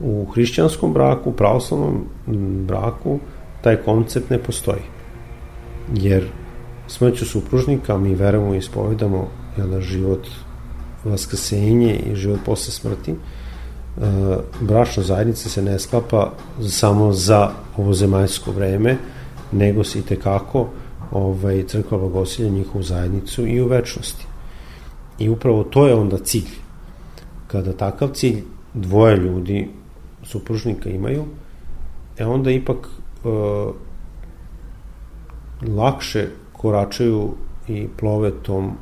U 0.00 0.26
hrišćanskom 0.34 0.92
braku, 0.92 1.30
u 1.30 1.32
pravoslavnom 1.32 2.04
braku, 2.66 3.18
taj 3.62 3.76
koncept 3.76 4.30
ne 4.30 4.38
postoji. 4.38 4.82
Jer 5.94 6.24
smrću 6.86 7.26
supružnika 7.26 7.98
mi 7.98 8.14
verujemo 8.14 8.54
i 8.54 8.58
ispovedamo 8.58 9.28
jel 9.56 9.68
da, 9.68 9.80
život 9.80 10.28
vaskrsenje 11.04 11.96
i 11.96 12.16
život 12.16 12.40
posle 12.44 12.72
smrti, 12.72 13.12
e, 13.12 13.16
bračna 14.60 15.02
zajednica 15.02 15.48
se 15.48 15.62
ne 15.62 15.78
sklapa 15.78 16.32
samo 16.68 17.12
za 17.12 17.50
ovo 17.76 17.92
zemaljsko 17.92 18.52
vreme, 18.52 18.96
nego 19.52 19.84
se 19.84 19.98
i 19.98 20.02
tekako 20.02 20.68
ovaj, 21.10 21.62
crkva 21.66 21.98
blagosilja 21.98 22.48
njihovu 22.48 22.82
zajednicu 22.82 23.46
i 23.46 23.60
u 23.60 23.68
večnosti. 23.68 24.26
I 25.18 25.28
upravo 25.28 25.64
to 25.64 25.86
je 25.86 25.94
onda 25.94 26.18
cilj. 26.18 26.50
Kada 27.46 27.72
takav 27.72 28.08
cilj 28.08 28.42
dvoje 28.74 29.16
ljudi, 29.16 29.68
supružnika 30.24 30.90
imaju, 30.90 31.24
e 32.18 32.26
onda 32.26 32.50
ipak 32.50 32.86
e, 32.86 33.28
lakše 35.68 36.28
koračaju 36.52 37.34
i 37.68 37.88
plove 37.96 38.30
tom 38.42 38.72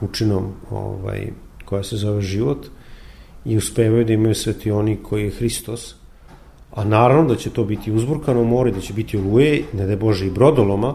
pučinom 0.00 0.52
ovaj, 0.70 1.30
koja 1.64 1.82
se 1.82 1.96
zove 1.96 2.22
život 2.22 2.66
i 3.44 3.56
uspevaju 3.56 4.04
da 4.04 4.12
imaju 4.12 4.34
svetioni 4.34 4.96
koji 5.02 5.24
je 5.24 5.30
Hristos, 5.30 5.94
a 6.72 6.84
naravno 6.84 7.28
da 7.28 7.36
će 7.36 7.50
to 7.50 7.64
biti 7.64 7.92
uzburkano 7.92 8.44
more, 8.44 8.70
da 8.70 8.80
će 8.80 8.92
biti 8.92 9.18
oluje, 9.18 9.64
ne 9.72 9.86
da 9.86 9.96
Bože 9.96 10.26
i 10.26 10.30
brodoloma, 10.30 10.94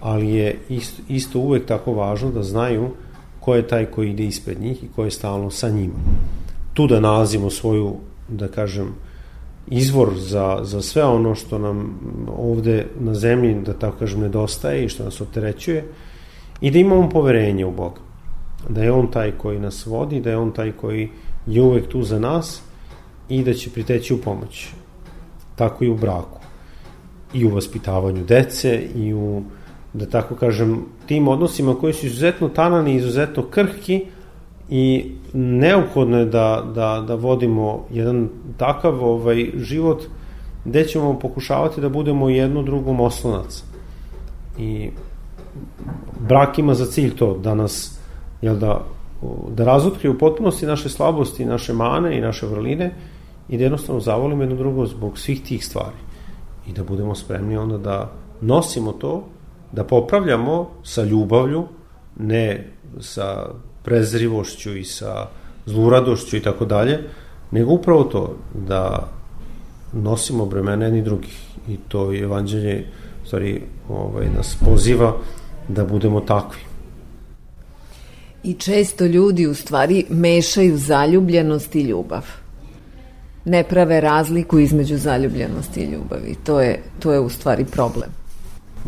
ali 0.00 0.28
je 0.28 0.58
isto, 0.68 1.02
isto 1.08 1.38
uvek 1.38 1.66
tako 1.66 1.92
važno 1.92 2.30
da 2.30 2.42
znaju 2.42 2.90
ko 3.40 3.54
je 3.54 3.68
taj 3.68 3.86
koji 3.86 4.10
ide 4.10 4.24
ispred 4.24 4.60
njih 4.60 4.84
i 4.84 4.88
ko 4.96 5.04
je 5.04 5.10
stalno 5.10 5.50
sa 5.50 5.68
njima. 5.68 5.94
Tu 6.74 6.86
da 6.86 7.00
nalazimo 7.00 7.50
svoju, 7.50 7.96
da 8.28 8.48
kažem, 8.48 8.94
izvor 9.66 10.14
za, 10.16 10.58
za 10.62 10.82
sve 10.82 11.04
ono 11.04 11.34
što 11.34 11.58
nam 11.58 11.98
ovde 12.38 12.86
na 13.00 13.14
zemlji, 13.14 13.54
da 13.54 13.72
tako 13.72 13.98
kažem, 13.98 14.20
nedostaje 14.20 14.84
i 14.84 14.88
što 14.88 15.04
nas 15.04 15.20
opterećuje 15.20 15.84
i 16.60 16.70
da 16.70 16.78
imamo 16.78 17.08
poverenje 17.08 17.66
u 17.66 17.70
Boga. 17.70 18.00
Da 18.68 18.82
je 18.82 18.92
On 18.92 19.10
taj 19.10 19.32
koji 19.38 19.60
nas 19.60 19.86
vodi, 19.86 20.20
da 20.20 20.30
je 20.30 20.36
On 20.36 20.52
taj 20.52 20.72
koji 20.72 21.10
je 21.46 21.62
uvek 21.62 21.88
tu 21.88 22.02
za 22.02 22.18
nas 22.18 22.62
i 23.28 23.42
da 23.42 23.54
će 23.54 23.70
priteći 23.70 24.14
u 24.14 24.20
pomoć. 24.20 24.68
Tako 25.56 25.84
i 25.84 25.88
u 25.88 25.96
braku. 25.96 26.40
I 27.34 27.44
u 27.44 27.54
vaspitavanju 27.54 28.24
dece 28.24 28.88
i 28.94 29.14
u 29.14 29.42
da 29.92 30.06
tako 30.06 30.34
kažem, 30.34 30.84
tim 31.06 31.28
odnosima 31.28 31.74
koji 31.74 31.92
su 31.92 32.06
izuzetno 32.06 32.48
tanani, 32.48 32.94
izuzetno 32.94 33.42
krhki 33.42 34.04
i 34.68 35.12
neophodno 35.32 36.18
je 36.18 36.24
da, 36.24 36.64
da, 36.74 37.04
da 37.06 37.14
vodimo 37.14 37.84
jedan 37.90 38.28
takav 38.56 39.04
ovaj, 39.04 39.50
život 39.56 40.02
gde 40.64 40.84
ćemo 40.84 41.18
pokušavati 41.18 41.80
da 41.80 41.88
budemo 41.88 42.28
jedno 42.28 42.62
drugom 42.62 43.00
oslonac. 43.00 43.64
I 44.58 44.90
brak 46.28 46.58
ima 46.58 46.74
za 46.74 46.86
cilj 46.86 47.16
to 47.16 47.38
da 47.38 47.54
nas, 47.54 48.00
jel 48.42 48.56
da, 48.56 48.84
da 49.48 49.64
razotkrije 49.64 50.10
u 50.10 50.18
potpunosti 50.18 50.66
naše 50.66 50.88
slabosti, 50.88 51.44
naše 51.44 51.72
mane 51.72 52.18
i 52.18 52.20
naše 52.20 52.46
vrline 52.46 52.94
i 53.48 53.58
da 53.58 53.64
jednostavno 53.64 54.00
zavolimo 54.00 54.42
jedno 54.42 54.56
drugo 54.56 54.86
zbog 54.86 55.18
svih 55.18 55.42
tih 55.42 55.66
stvari. 55.66 55.96
I 56.68 56.72
da 56.72 56.84
budemo 56.84 57.14
spremni 57.14 57.56
onda 57.56 57.78
da 57.78 58.12
nosimo 58.40 58.92
to 58.92 59.24
da 59.72 59.84
popravljamo 59.84 60.70
sa 60.82 61.02
ljubavlju, 61.02 61.64
ne 62.18 62.72
sa 63.00 63.46
prezrivošću 63.86 64.76
i 64.76 64.84
sa 64.84 65.26
zluradošću 65.66 66.36
i 66.36 66.42
tako 66.42 66.64
dalje, 66.64 66.98
nego 67.50 67.72
upravo 67.72 68.04
to 68.04 68.36
da 68.54 69.10
nosimo 69.92 70.46
bremena 70.46 70.84
jedni 70.84 71.02
drugih 71.02 71.38
i 71.68 71.76
to 71.88 72.12
je 72.12 72.22
evanđelje 72.22 72.86
stvari 73.26 73.62
ovaj, 73.88 74.26
nas 74.36 74.56
poziva 74.64 75.16
da 75.68 75.84
budemo 75.84 76.20
takvi. 76.20 76.60
I 78.44 78.54
često 78.54 79.06
ljudi 79.06 79.46
u 79.46 79.54
stvari 79.54 80.04
mešaju 80.10 80.76
zaljubljenost 80.76 81.74
i 81.74 81.82
ljubav. 81.82 82.26
Ne 83.44 83.64
prave 83.64 84.00
razliku 84.00 84.58
između 84.58 84.96
zaljubljenosti 84.96 85.80
i 85.80 85.90
ljubavi. 85.90 86.34
To 86.44 86.60
je, 86.60 86.82
to 86.98 87.12
je 87.12 87.20
u 87.20 87.28
stvari 87.28 87.64
problem. 87.64 88.10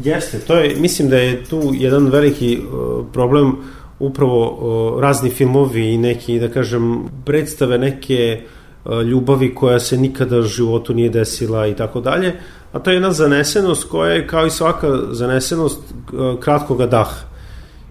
Jeste, 0.05 0.39
to 0.39 0.59
je, 0.59 0.77
mislim 0.77 1.09
da 1.09 1.17
je 1.17 1.45
tu 1.45 1.73
jedan 1.75 2.07
veliki 2.07 2.59
uh, 2.59 3.07
problem 3.13 3.57
upravo 3.99 5.01
razni 5.01 5.31
filmovi 5.31 5.95
i 5.95 5.99
neki, 5.99 6.39
da 6.41 6.49
kažem, 6.49 7.05
predstave 7.25 7.79
neke 7.79 8.41
uh, 8.85 9.03
ljubavi 9.03 9.55
koja 9.55 9.81
se 9.81 9.97
nikada 9.97 10.39
u 10.39 10.43
životu 10.43 10.95
nije 10.95 11.11
desila 11.11 11.67
i 11.67 11.75
tako 11.75 12.01
dalje, 12.01 12.35
a 12.73 12.79
to 12.79 12.91
je 12.91 12.95
jedna 12.95 13.13
zanesenost 13.13 13.89
koja 13.89 14.13
je 14.13 14.27
kao 14.27 14.47
i 14.47 14.51
svaka 14.51 14.99
zanesenost 15.11 15.81
uh, 15.81 16.41
kratkoga 16.41 16.87
daha. 16.87 17.17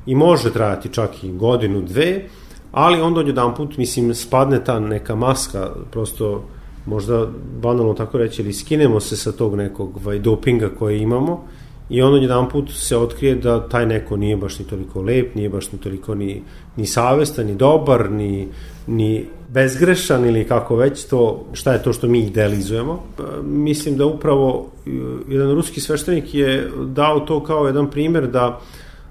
I 0.05 0.15
može 0.15 0.53
trajati 0.53 0.89
čak 0.89 1.23
i 1.23 1.31
godinu, 1.31 1.81
dve, 1.81 2.25
ali 2.71 3.01
onda 3.01 3.19
od 3.19 3.27
jedan 3.27 3.55
put, 3.55 3.77
mislim, 3.77 4.15
spadne 4.15 4.63
ta 4.63 4.79
neka 4.79 5.15
maska, 5.15 5.69
prosto 5.91 6.43
možda 6.85 7.27
banalno 7.61 7.93
tako 7.93 8.17
reći, 8.17 8.41
ili 8.41 8.53
skinemo 8.53 8.99
se 8.99 9.17
sa 9.17 9.31
tog 9.31 9.55
nekog 9.55 9.99
vaj, 10.03 10.19
dopinga 10.19 10.69
koje 10.79 11.01
imamo 11.01 11.43
i 11.89 12.01
onda 12.01 12.17
jedan 12.17 12.49
put 12.49 12.71
se 12.71 12.97
otkrije 12.97 13.35
da 13.35 13.69
taj 13.69 13.85
neko 13.85 14.17
nije 14.17 14.37
baš 14.37 14.59
ni 14.59 14.65
toliko 14.65 15.01
lep, 15.01 15.35
nije 15.35 15.49
baš 15.49 15.71
ni 15.71 15.79
toliko 15.79 16.15
ni, 16.15 16.41
ni 16.75 16.85
savestan, 16.85 17.45
ni 17.45 17.55
dobar, 17.55 18.11
ni, 18.11 18.47
ni 18.87 19.25
bezgrešan 19.49 20.25
ili 20.25 20.47
kako 20.47 20.75
već 20.75 21.03
to, 21.03 21.45
šta 21.53 21.73
je 21.73 21.83
to 21.83 21.93
što 21.93 22.07
mi 22.07 22.19
idealizujemo. 22.19 23.03
Pa, 23.17 23.23
mislim 23.43 23.97
da 23.97 24.05
upravo 24.05 24.67
e, 24.87 24.89
jedan 25.27 25.51
ruski 25.51 25.81
sveštenik 25.81 26.33
je 26.33 26.71
dao 26.85 27.19
to 27.19 27.43
kao 27.43 27.67
jedan 27.67 27.89
primer 27.89 28.27
da 28.27 28.59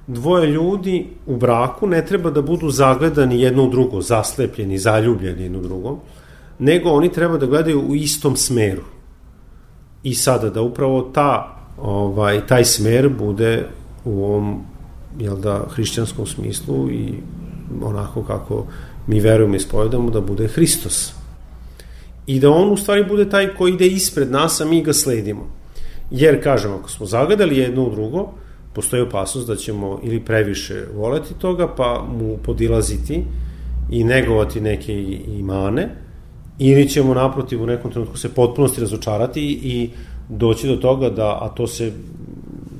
dvoje 0.06 0.46
ljudi 0.46 1.06
u 1.26 1.36
braku 1.36 1.86
ne 1.86 2.06
treba 2.06 2.30
da 2.30 2.42
budu 2.42 2.70
zagledani 2.70 3.40
jedno 3.40 3.64
u 3.64 3.70
drugo, 3.70 4.00
zaslepljeni, 4.00 4.78
zaljubljeni 4.78 5.42
jedno 5.42 5.58
u 5.58 5.62
drugom, 5.62 5.98
nego 6.58 6.90
oni 6.90 7.12
treba 7.12 7.38
da 7.38 7.46
gledaju 7.46 7.80
u 7.88 7.94
istom 7.94 8.36
smeru. 8.36 8.82
I 10.02 10.14
sada 10.14 10.50
da 10.50 10.62
upravo 10.62 11.02
ta, 11.02 11.55
ovaj, 11.78 12.46
taj 12.46 12.64
smer 12.64 13.08
bude 13.08 13.66
u 14.04 14.24
ovom 14.24 14.64
jel 15.18 15.36
da, 15.36 15.64
hrišćanskom 15.70 16.26
smislu 16.26 16.90
i 16.90 17.14
onako 17.82 18.22
kako 18.22 18.66
mi 19.06 19.20
verujemo 19.20 19.56
i 19.56 19.60
spovedamo 19.60 20.10
da 20.10 20.20
bude 20.20 20.48
Hristos. 20.48 21.12
I 22.26 22.40
da 22.40 22.50
on 22.50 22.72
u 22.72 22.76
stvari 22.76 23.04
bude 23.04 23.28
taj 23.28 23.54
koji 23.54 23.72
ide 23.72 23.86
ispred 23.86 24.30
nas, 24.30 24.60
a 24.60 24.64
mi 24.64 24.82
ga 24.82 24.92
sledimo. 24.92 25.50
Jer, 26.10 26.42
kažem, 26.42 26.72
ako 26.72 26.90
smo 26.90 27.06
zagadali 27.06 27.58
jedno 27.58 27.84
u 27.84 27.90
drugo, 27.90 28.32
postoji 28.72 29.02
opasnost 29.02 29.46
da 29.46 29.56
ćemo 29.56 30.00
ili 30.02 30.24
previše 30.24 30.84
voleti 30.94 31.34
toga, 31.34 31.68
pa 31.76 32.06
mu 32.18 32.36
podilaziti 32.42 33.24
i 33.90 34.04
negovati 34.04 34.60
neke 34.60 34.92
imane, 35.38 35.88
ili 36.58 36.88
ćemo 36.88 37.14
naprotiv 37.14 37.62
u 37.62 37.66
nekom 37.66 37.90
trenutku 37.90 38.18
se 38.18 38.34
potpunosti 38.34 38.80
razočarati 38.80 39.42
i 39.62 39.90
doći 40.28 40.68
do 40.68 40.76
toga 40.76 41.10
da, 41.10 41.38
a 41.42 41.48
to 41.48 41.66
se 41.66 41.92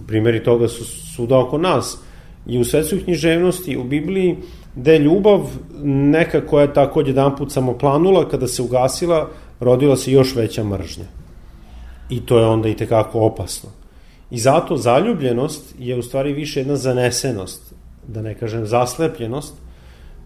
primjeri 0.06 0.44
toga 0.44 0.68
su 0.68 0.84
suda 0.84 1.38
oko 1.38 1.58
nas, 1.58 1.98
i 2.46 2.58
u 2.58 2.64
svetskoj 2.64 3.04
književnosti, 3.04 3.76
u 3.76 3.84
Bibliji, 3.84 4.36
da 4.74 4.92
je 4.92 4.98
ljubav 4.98 5.40
neka 5.84 6.46
koja 6.46 6.62
je 6.62 6.74
tako 6.74 7.00
jedan 7.00 7.36
put 7.36 7.52
samo 7.52 7.78
planula, 7.78 8.28
kada 8.28 8.46
se 8.46 8.62
ugasila, 8.62 9.28
rodila 9.60 9.96
se 9.96 10.12
još 10.12 10.34
veća 10.34 10.64
mržnja. 10.64 11.04
I 12.10 12.20
to 12.26 12.38
je 12.38 12.46
onda 12.46 12.68
i 12.68 12.76
tekako 12.76 13.20
opasno. 13.20 13.70
I 14.30 14.38
zato 14.38 14.76
zaljubljenost 14.76 15.74
je 15.78 15.96
u 15.96 16.02
stvari 16.02 16.32
više 16.32 16.60
jedna 16.60 16.76
zanesenost, 16.76 17.74
da 18.08 18.22
ne 18.22 18.34
kažem 18.34 18.66
zaslepljenost, 18.66 19.54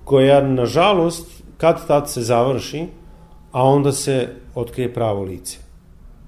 koja 0.04 0.42
nažalost 0.48 1.42
kad 1.56 1.86
tad 1.86 2.10
se 2.10 2.22
završi, 2.22 2.86
a 3.52 3.64
onda 3.64 3.92
se 3.92 4.28
otkrije 4.54 4.94
pravo 4.94 5.22
lice. 5.22 5.69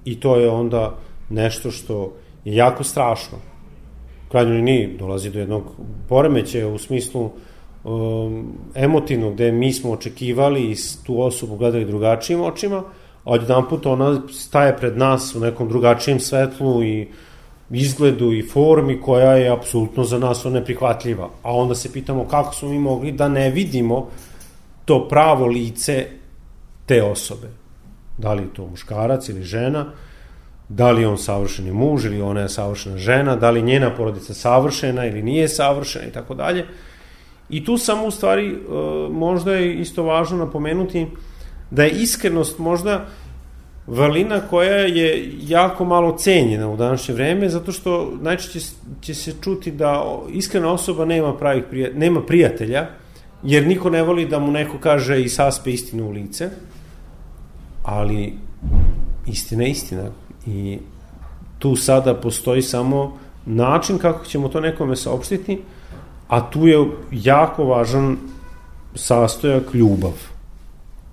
I 0.05 0.19
to 0.19 0.35
je 0.35 0.49
onda 0.49 0.95
nešto 1.29 1.71
što 1.71 2.13
je 2.45 2.55
jako 2.55 2.83
strašno. 2.83 3.37
Krajnjoj 4.31 4.55
liniji 4.55 4.97
dolazi 4.99 5.29
do 5.29 5.39
jednog 5.39 5.63
poremećaja 6.09 6.67
u 6.67 6.77
smislu 6.77 7.29
um, 7.83 8.53
emotivnog, 8.75 9.33
gde 9.33 9.51
mi 9.51 9.73
smo 9.73 9.91
očekivali 9.91 10.71
i 10.71 10.75
tu 11.05 11.21
osobu 11.21 11.55
gledali 11.55 11.85
drugačijim 11.85 12.41
očima, 12.41 12.83
a 13.23 13.31
odjedan 13.31 13.69
put 13.69 13.85
ona 13.85 14.21
staje 14.31 14.77
pred 14.77 14.97
nas 14.97 15.35
u 15.35 15.39
nekom 15.39 15.69
drugačijem 15.69 16.19
svetlu 16.19 16.83
i 16.83 17.07
izgledu 17.69 18.33
i 18.33 18.41
formi 18.41 19.01
koja 19.01 19.31
je 19.31 19.49
apsolutno 19.49 20.03
za 20.03 20.19
nas 20.19 20.43
neprihvatljiva. 20.43 21.29
A 21.43 21.53
onda 21.55 21.75
se 21.75 21.93
pitamo 21.93 22.27
kako 22.27 22.55
smo 22.55 22.69
mi 22.69 22.79
mogli 22.79 23.11
da 23.11 23.27
ne 23.27 23.49
vidimo 23.49 24.09
to 24.85 25.07
pravo 25.07 25.45
lice 25.45 26.07
te 26.85 27.03
osobe. 27.03 27.62
Da 28.17 28.33
li 28.33 28.43
je 28.43 28.53
to 28.53 28.67
muškarac 28.67 29.29
ili 29.29 29.43
žena, 29.43 29.85
da 30.69 30.91
li 30.91 31.01
je 31.01 31.07
on 31.07 31.17
savršeni 31.17 31.71
muž 31.71 32.05
ili 32.05 32.21
ona 32.21 32.41
je 32.41 32.49
savršena 32.49 32.97
žena, 32.97 33.35
da 33.35 33.51
li 33.51 33.61
njena 33.61 33.95
porodica 33.95 34.33
savršena 34.33 35.05
ili 35.05 35.21
nije 35.21 35.47
savršena 35.47 36.05
i 36.05 36.11
tako 36.11 36.33
dalje. 36.33 36.65
I 37.49 37.65
tu 37.65 37.77
samo 37.77 38.05
u 38.05 38.11
stvari 38.11 38.47
e, 38.47 38.57
možda 39.09 39.53
je 39.53 39.73
isto 39.75 40.03
važno 40.03 40.37
napomenuti 40.37 41.07
da 41.71 41.83
je 41.83 41.91
iskrenost 41.91 42.59
možda 42.59 43.05
vrlina 43.87 44.39
koja 44.39 44.77
je 44.77 45.31
jako 45.41 45.85
malo 45.85 46.17
cenjena 46.17 46.69
u 46.69 46.77
današnje 46.77 47.13
vreme, 47.13 47.49
zato 47.49 47.71
što 47.71 48.13
najčešće 48.21 48.59
će 49.01 49.13
se 49.13 49.33
čuti 49.41 49.71
da 49.71 50.03
iskrena 50.29 50.71
osoba 50.71 51.05
nema, 51.05 51.37
pravih 51.37 51.63
nema 51.95 52.21
prijatelja, 52.21 52.87
jer 53.43 53.67
niko 53.67 53.89
ne 53.89 54.03
voli 54.03 54.25
da 54.25 54.39
mu 54.39 54.51
neko 54.51 54.77
kaže 54.79 55.21
i 55.21 55.29
saspe 55.29 55.71
istinu 55.71 56.07
u 56.07 56.11
lice, 56.11 56.49
ali 57.83 58.33
istina 59.27 59.63
je 59.63 59.69
istina. 59.69 60.03
I 60.45 60.79
tu 61.59 61.75
sada 61.75 62.13
postoji 62.15 62.61
samo 62.61 63.17
način 63.45 63.97
kako 63.97 64.25
ćemo 64.25 64.47
to 64.47 64.59
nekome 64.59 64.95
saopštiti, 64.95 65.61
a 66.27 66.49
tu 66.49 66.67
je 66.67 66.87
jako 67.11 67.63
važan 67.63 68.17
sastojak 68.95 69.73
ljubav. 69.73 70.13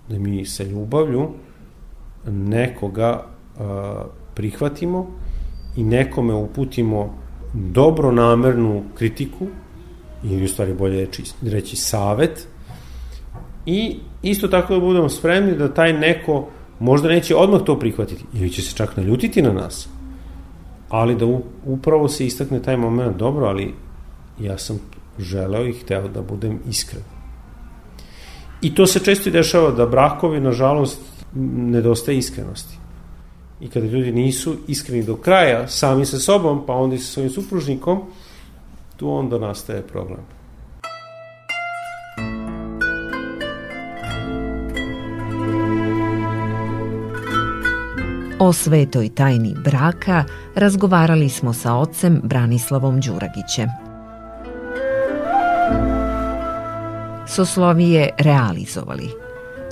Da 0.08 0.18
mi 0.18 0.46
sa 0.46 0.64
ljubavlju 0.64 1.28
nekoga 2.26 3.24
a, 3.58 4.04
prihvatimo 4.34 5.06
i 5.76 5.84
nekome 5.84 6.34
uputimo 6.34 7.14
dobro 7.54 8.12
namernu 8.12 8.82
kritiku 8.94 9.46
ili 10.24 10.44
u 10.44 10.48
stvari 10.48 10.74
bolje 10.74 11.00
reći, 11.00 11.22
reći 11.42 11.76
savet 11.76 12.48
i 13.66 13.96
isto 14.22 14.48
tako 14.48 14.74
da 14.74 14.80
budemo 14.80 15.08
spremni 15.08 15.56
da 15.56 15.74
taj 15.74 15.92
neko 15.92 16.48
možda 16.80 17.08
neće 17.08 17.36
odmah 17.36 17.60
to 17.62 17.78
prihvatiti 17.78 18.24
ili 18.34 18.50
će 18.50 18.62
se 18.62 18.76
čak 18.76 18.96
naljutiti 18.96 19.42
na 19.42 19.52
nas 19.52 19.88
ali 20.90 21.14
da 21.14 21.26
upravo 21.64 22.08
se 22.08 22.26
istakne 22.26 22.62
taj 22.62 22.76
moment 22.76 23.16
dobro, 23.16 23.46
ali 23.46 23.74
ja 24.40 24.58
sam 24.58 24.78
želeo 25.18 25.66
i 25.66 25.72
hteo 25.72 26.08
da 26.08 26.22
budem 26.22 26.60
iskren. 26.68 27.02
I 28.62 28.74
to 28.74 28.86
se 28.86 29.00
često 29.00 29.30
dešava 29.30 29.70
da 29.70 29.86
brakovi, 29.86 30.40
nažalost, 30.40 31.00
nedostaje 31.56 32.18
iskrenosti. 32.18 32.78
I 33.60 33.68
kada 33.68 33.86
ljudi 33.86 34.12
nisu 34.12 34.56
iskreni 34.68 35.02
do 35.02 35.16
kraja, 35.16 35.68
sami 35.68 36.06
sa 36.06 36.18
sobom, 36.18 36.66
pa 36.66 36.74
onda 36.74 36.94
i 36.94 36.98
sa 36.98 37.12
svojim 37.12 37.30
supružnikom, 37.30 38.02
tu 38.96 39.10
onda 39.10 39.38
nastaje 39.38 39.82
problem. 39.82 40.20
O 48.42 48.52
svetoj 48.52 49.08
tajni 49.08 49.54
braka 49.64 50.24
razgovarali 50.54 51.28
smo 51.28 51.52
sa 51.52 51.74
ocem 51.74 52.20
Branislavom 52.24 53.00
Đuragićem. 53.00 53.68
Soslovije 57.28 58.08
realizovali 58.18 59.10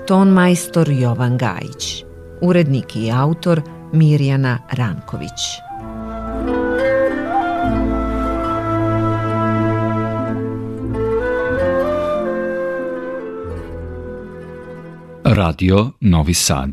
ton 0.07 0.29
majstor 0.29 0.91
Jovan 0.91 1.39
Gajić, 1.39 2.05
urednik 2.41 2.97
i 2.97 3.11
autor 3.11 3.63
Mirjana 3.93 4.59
Ranković. 4.73 5.41
Radio 15.25 15.91
Novi 16.01 16.35
Sad 16.35 16.71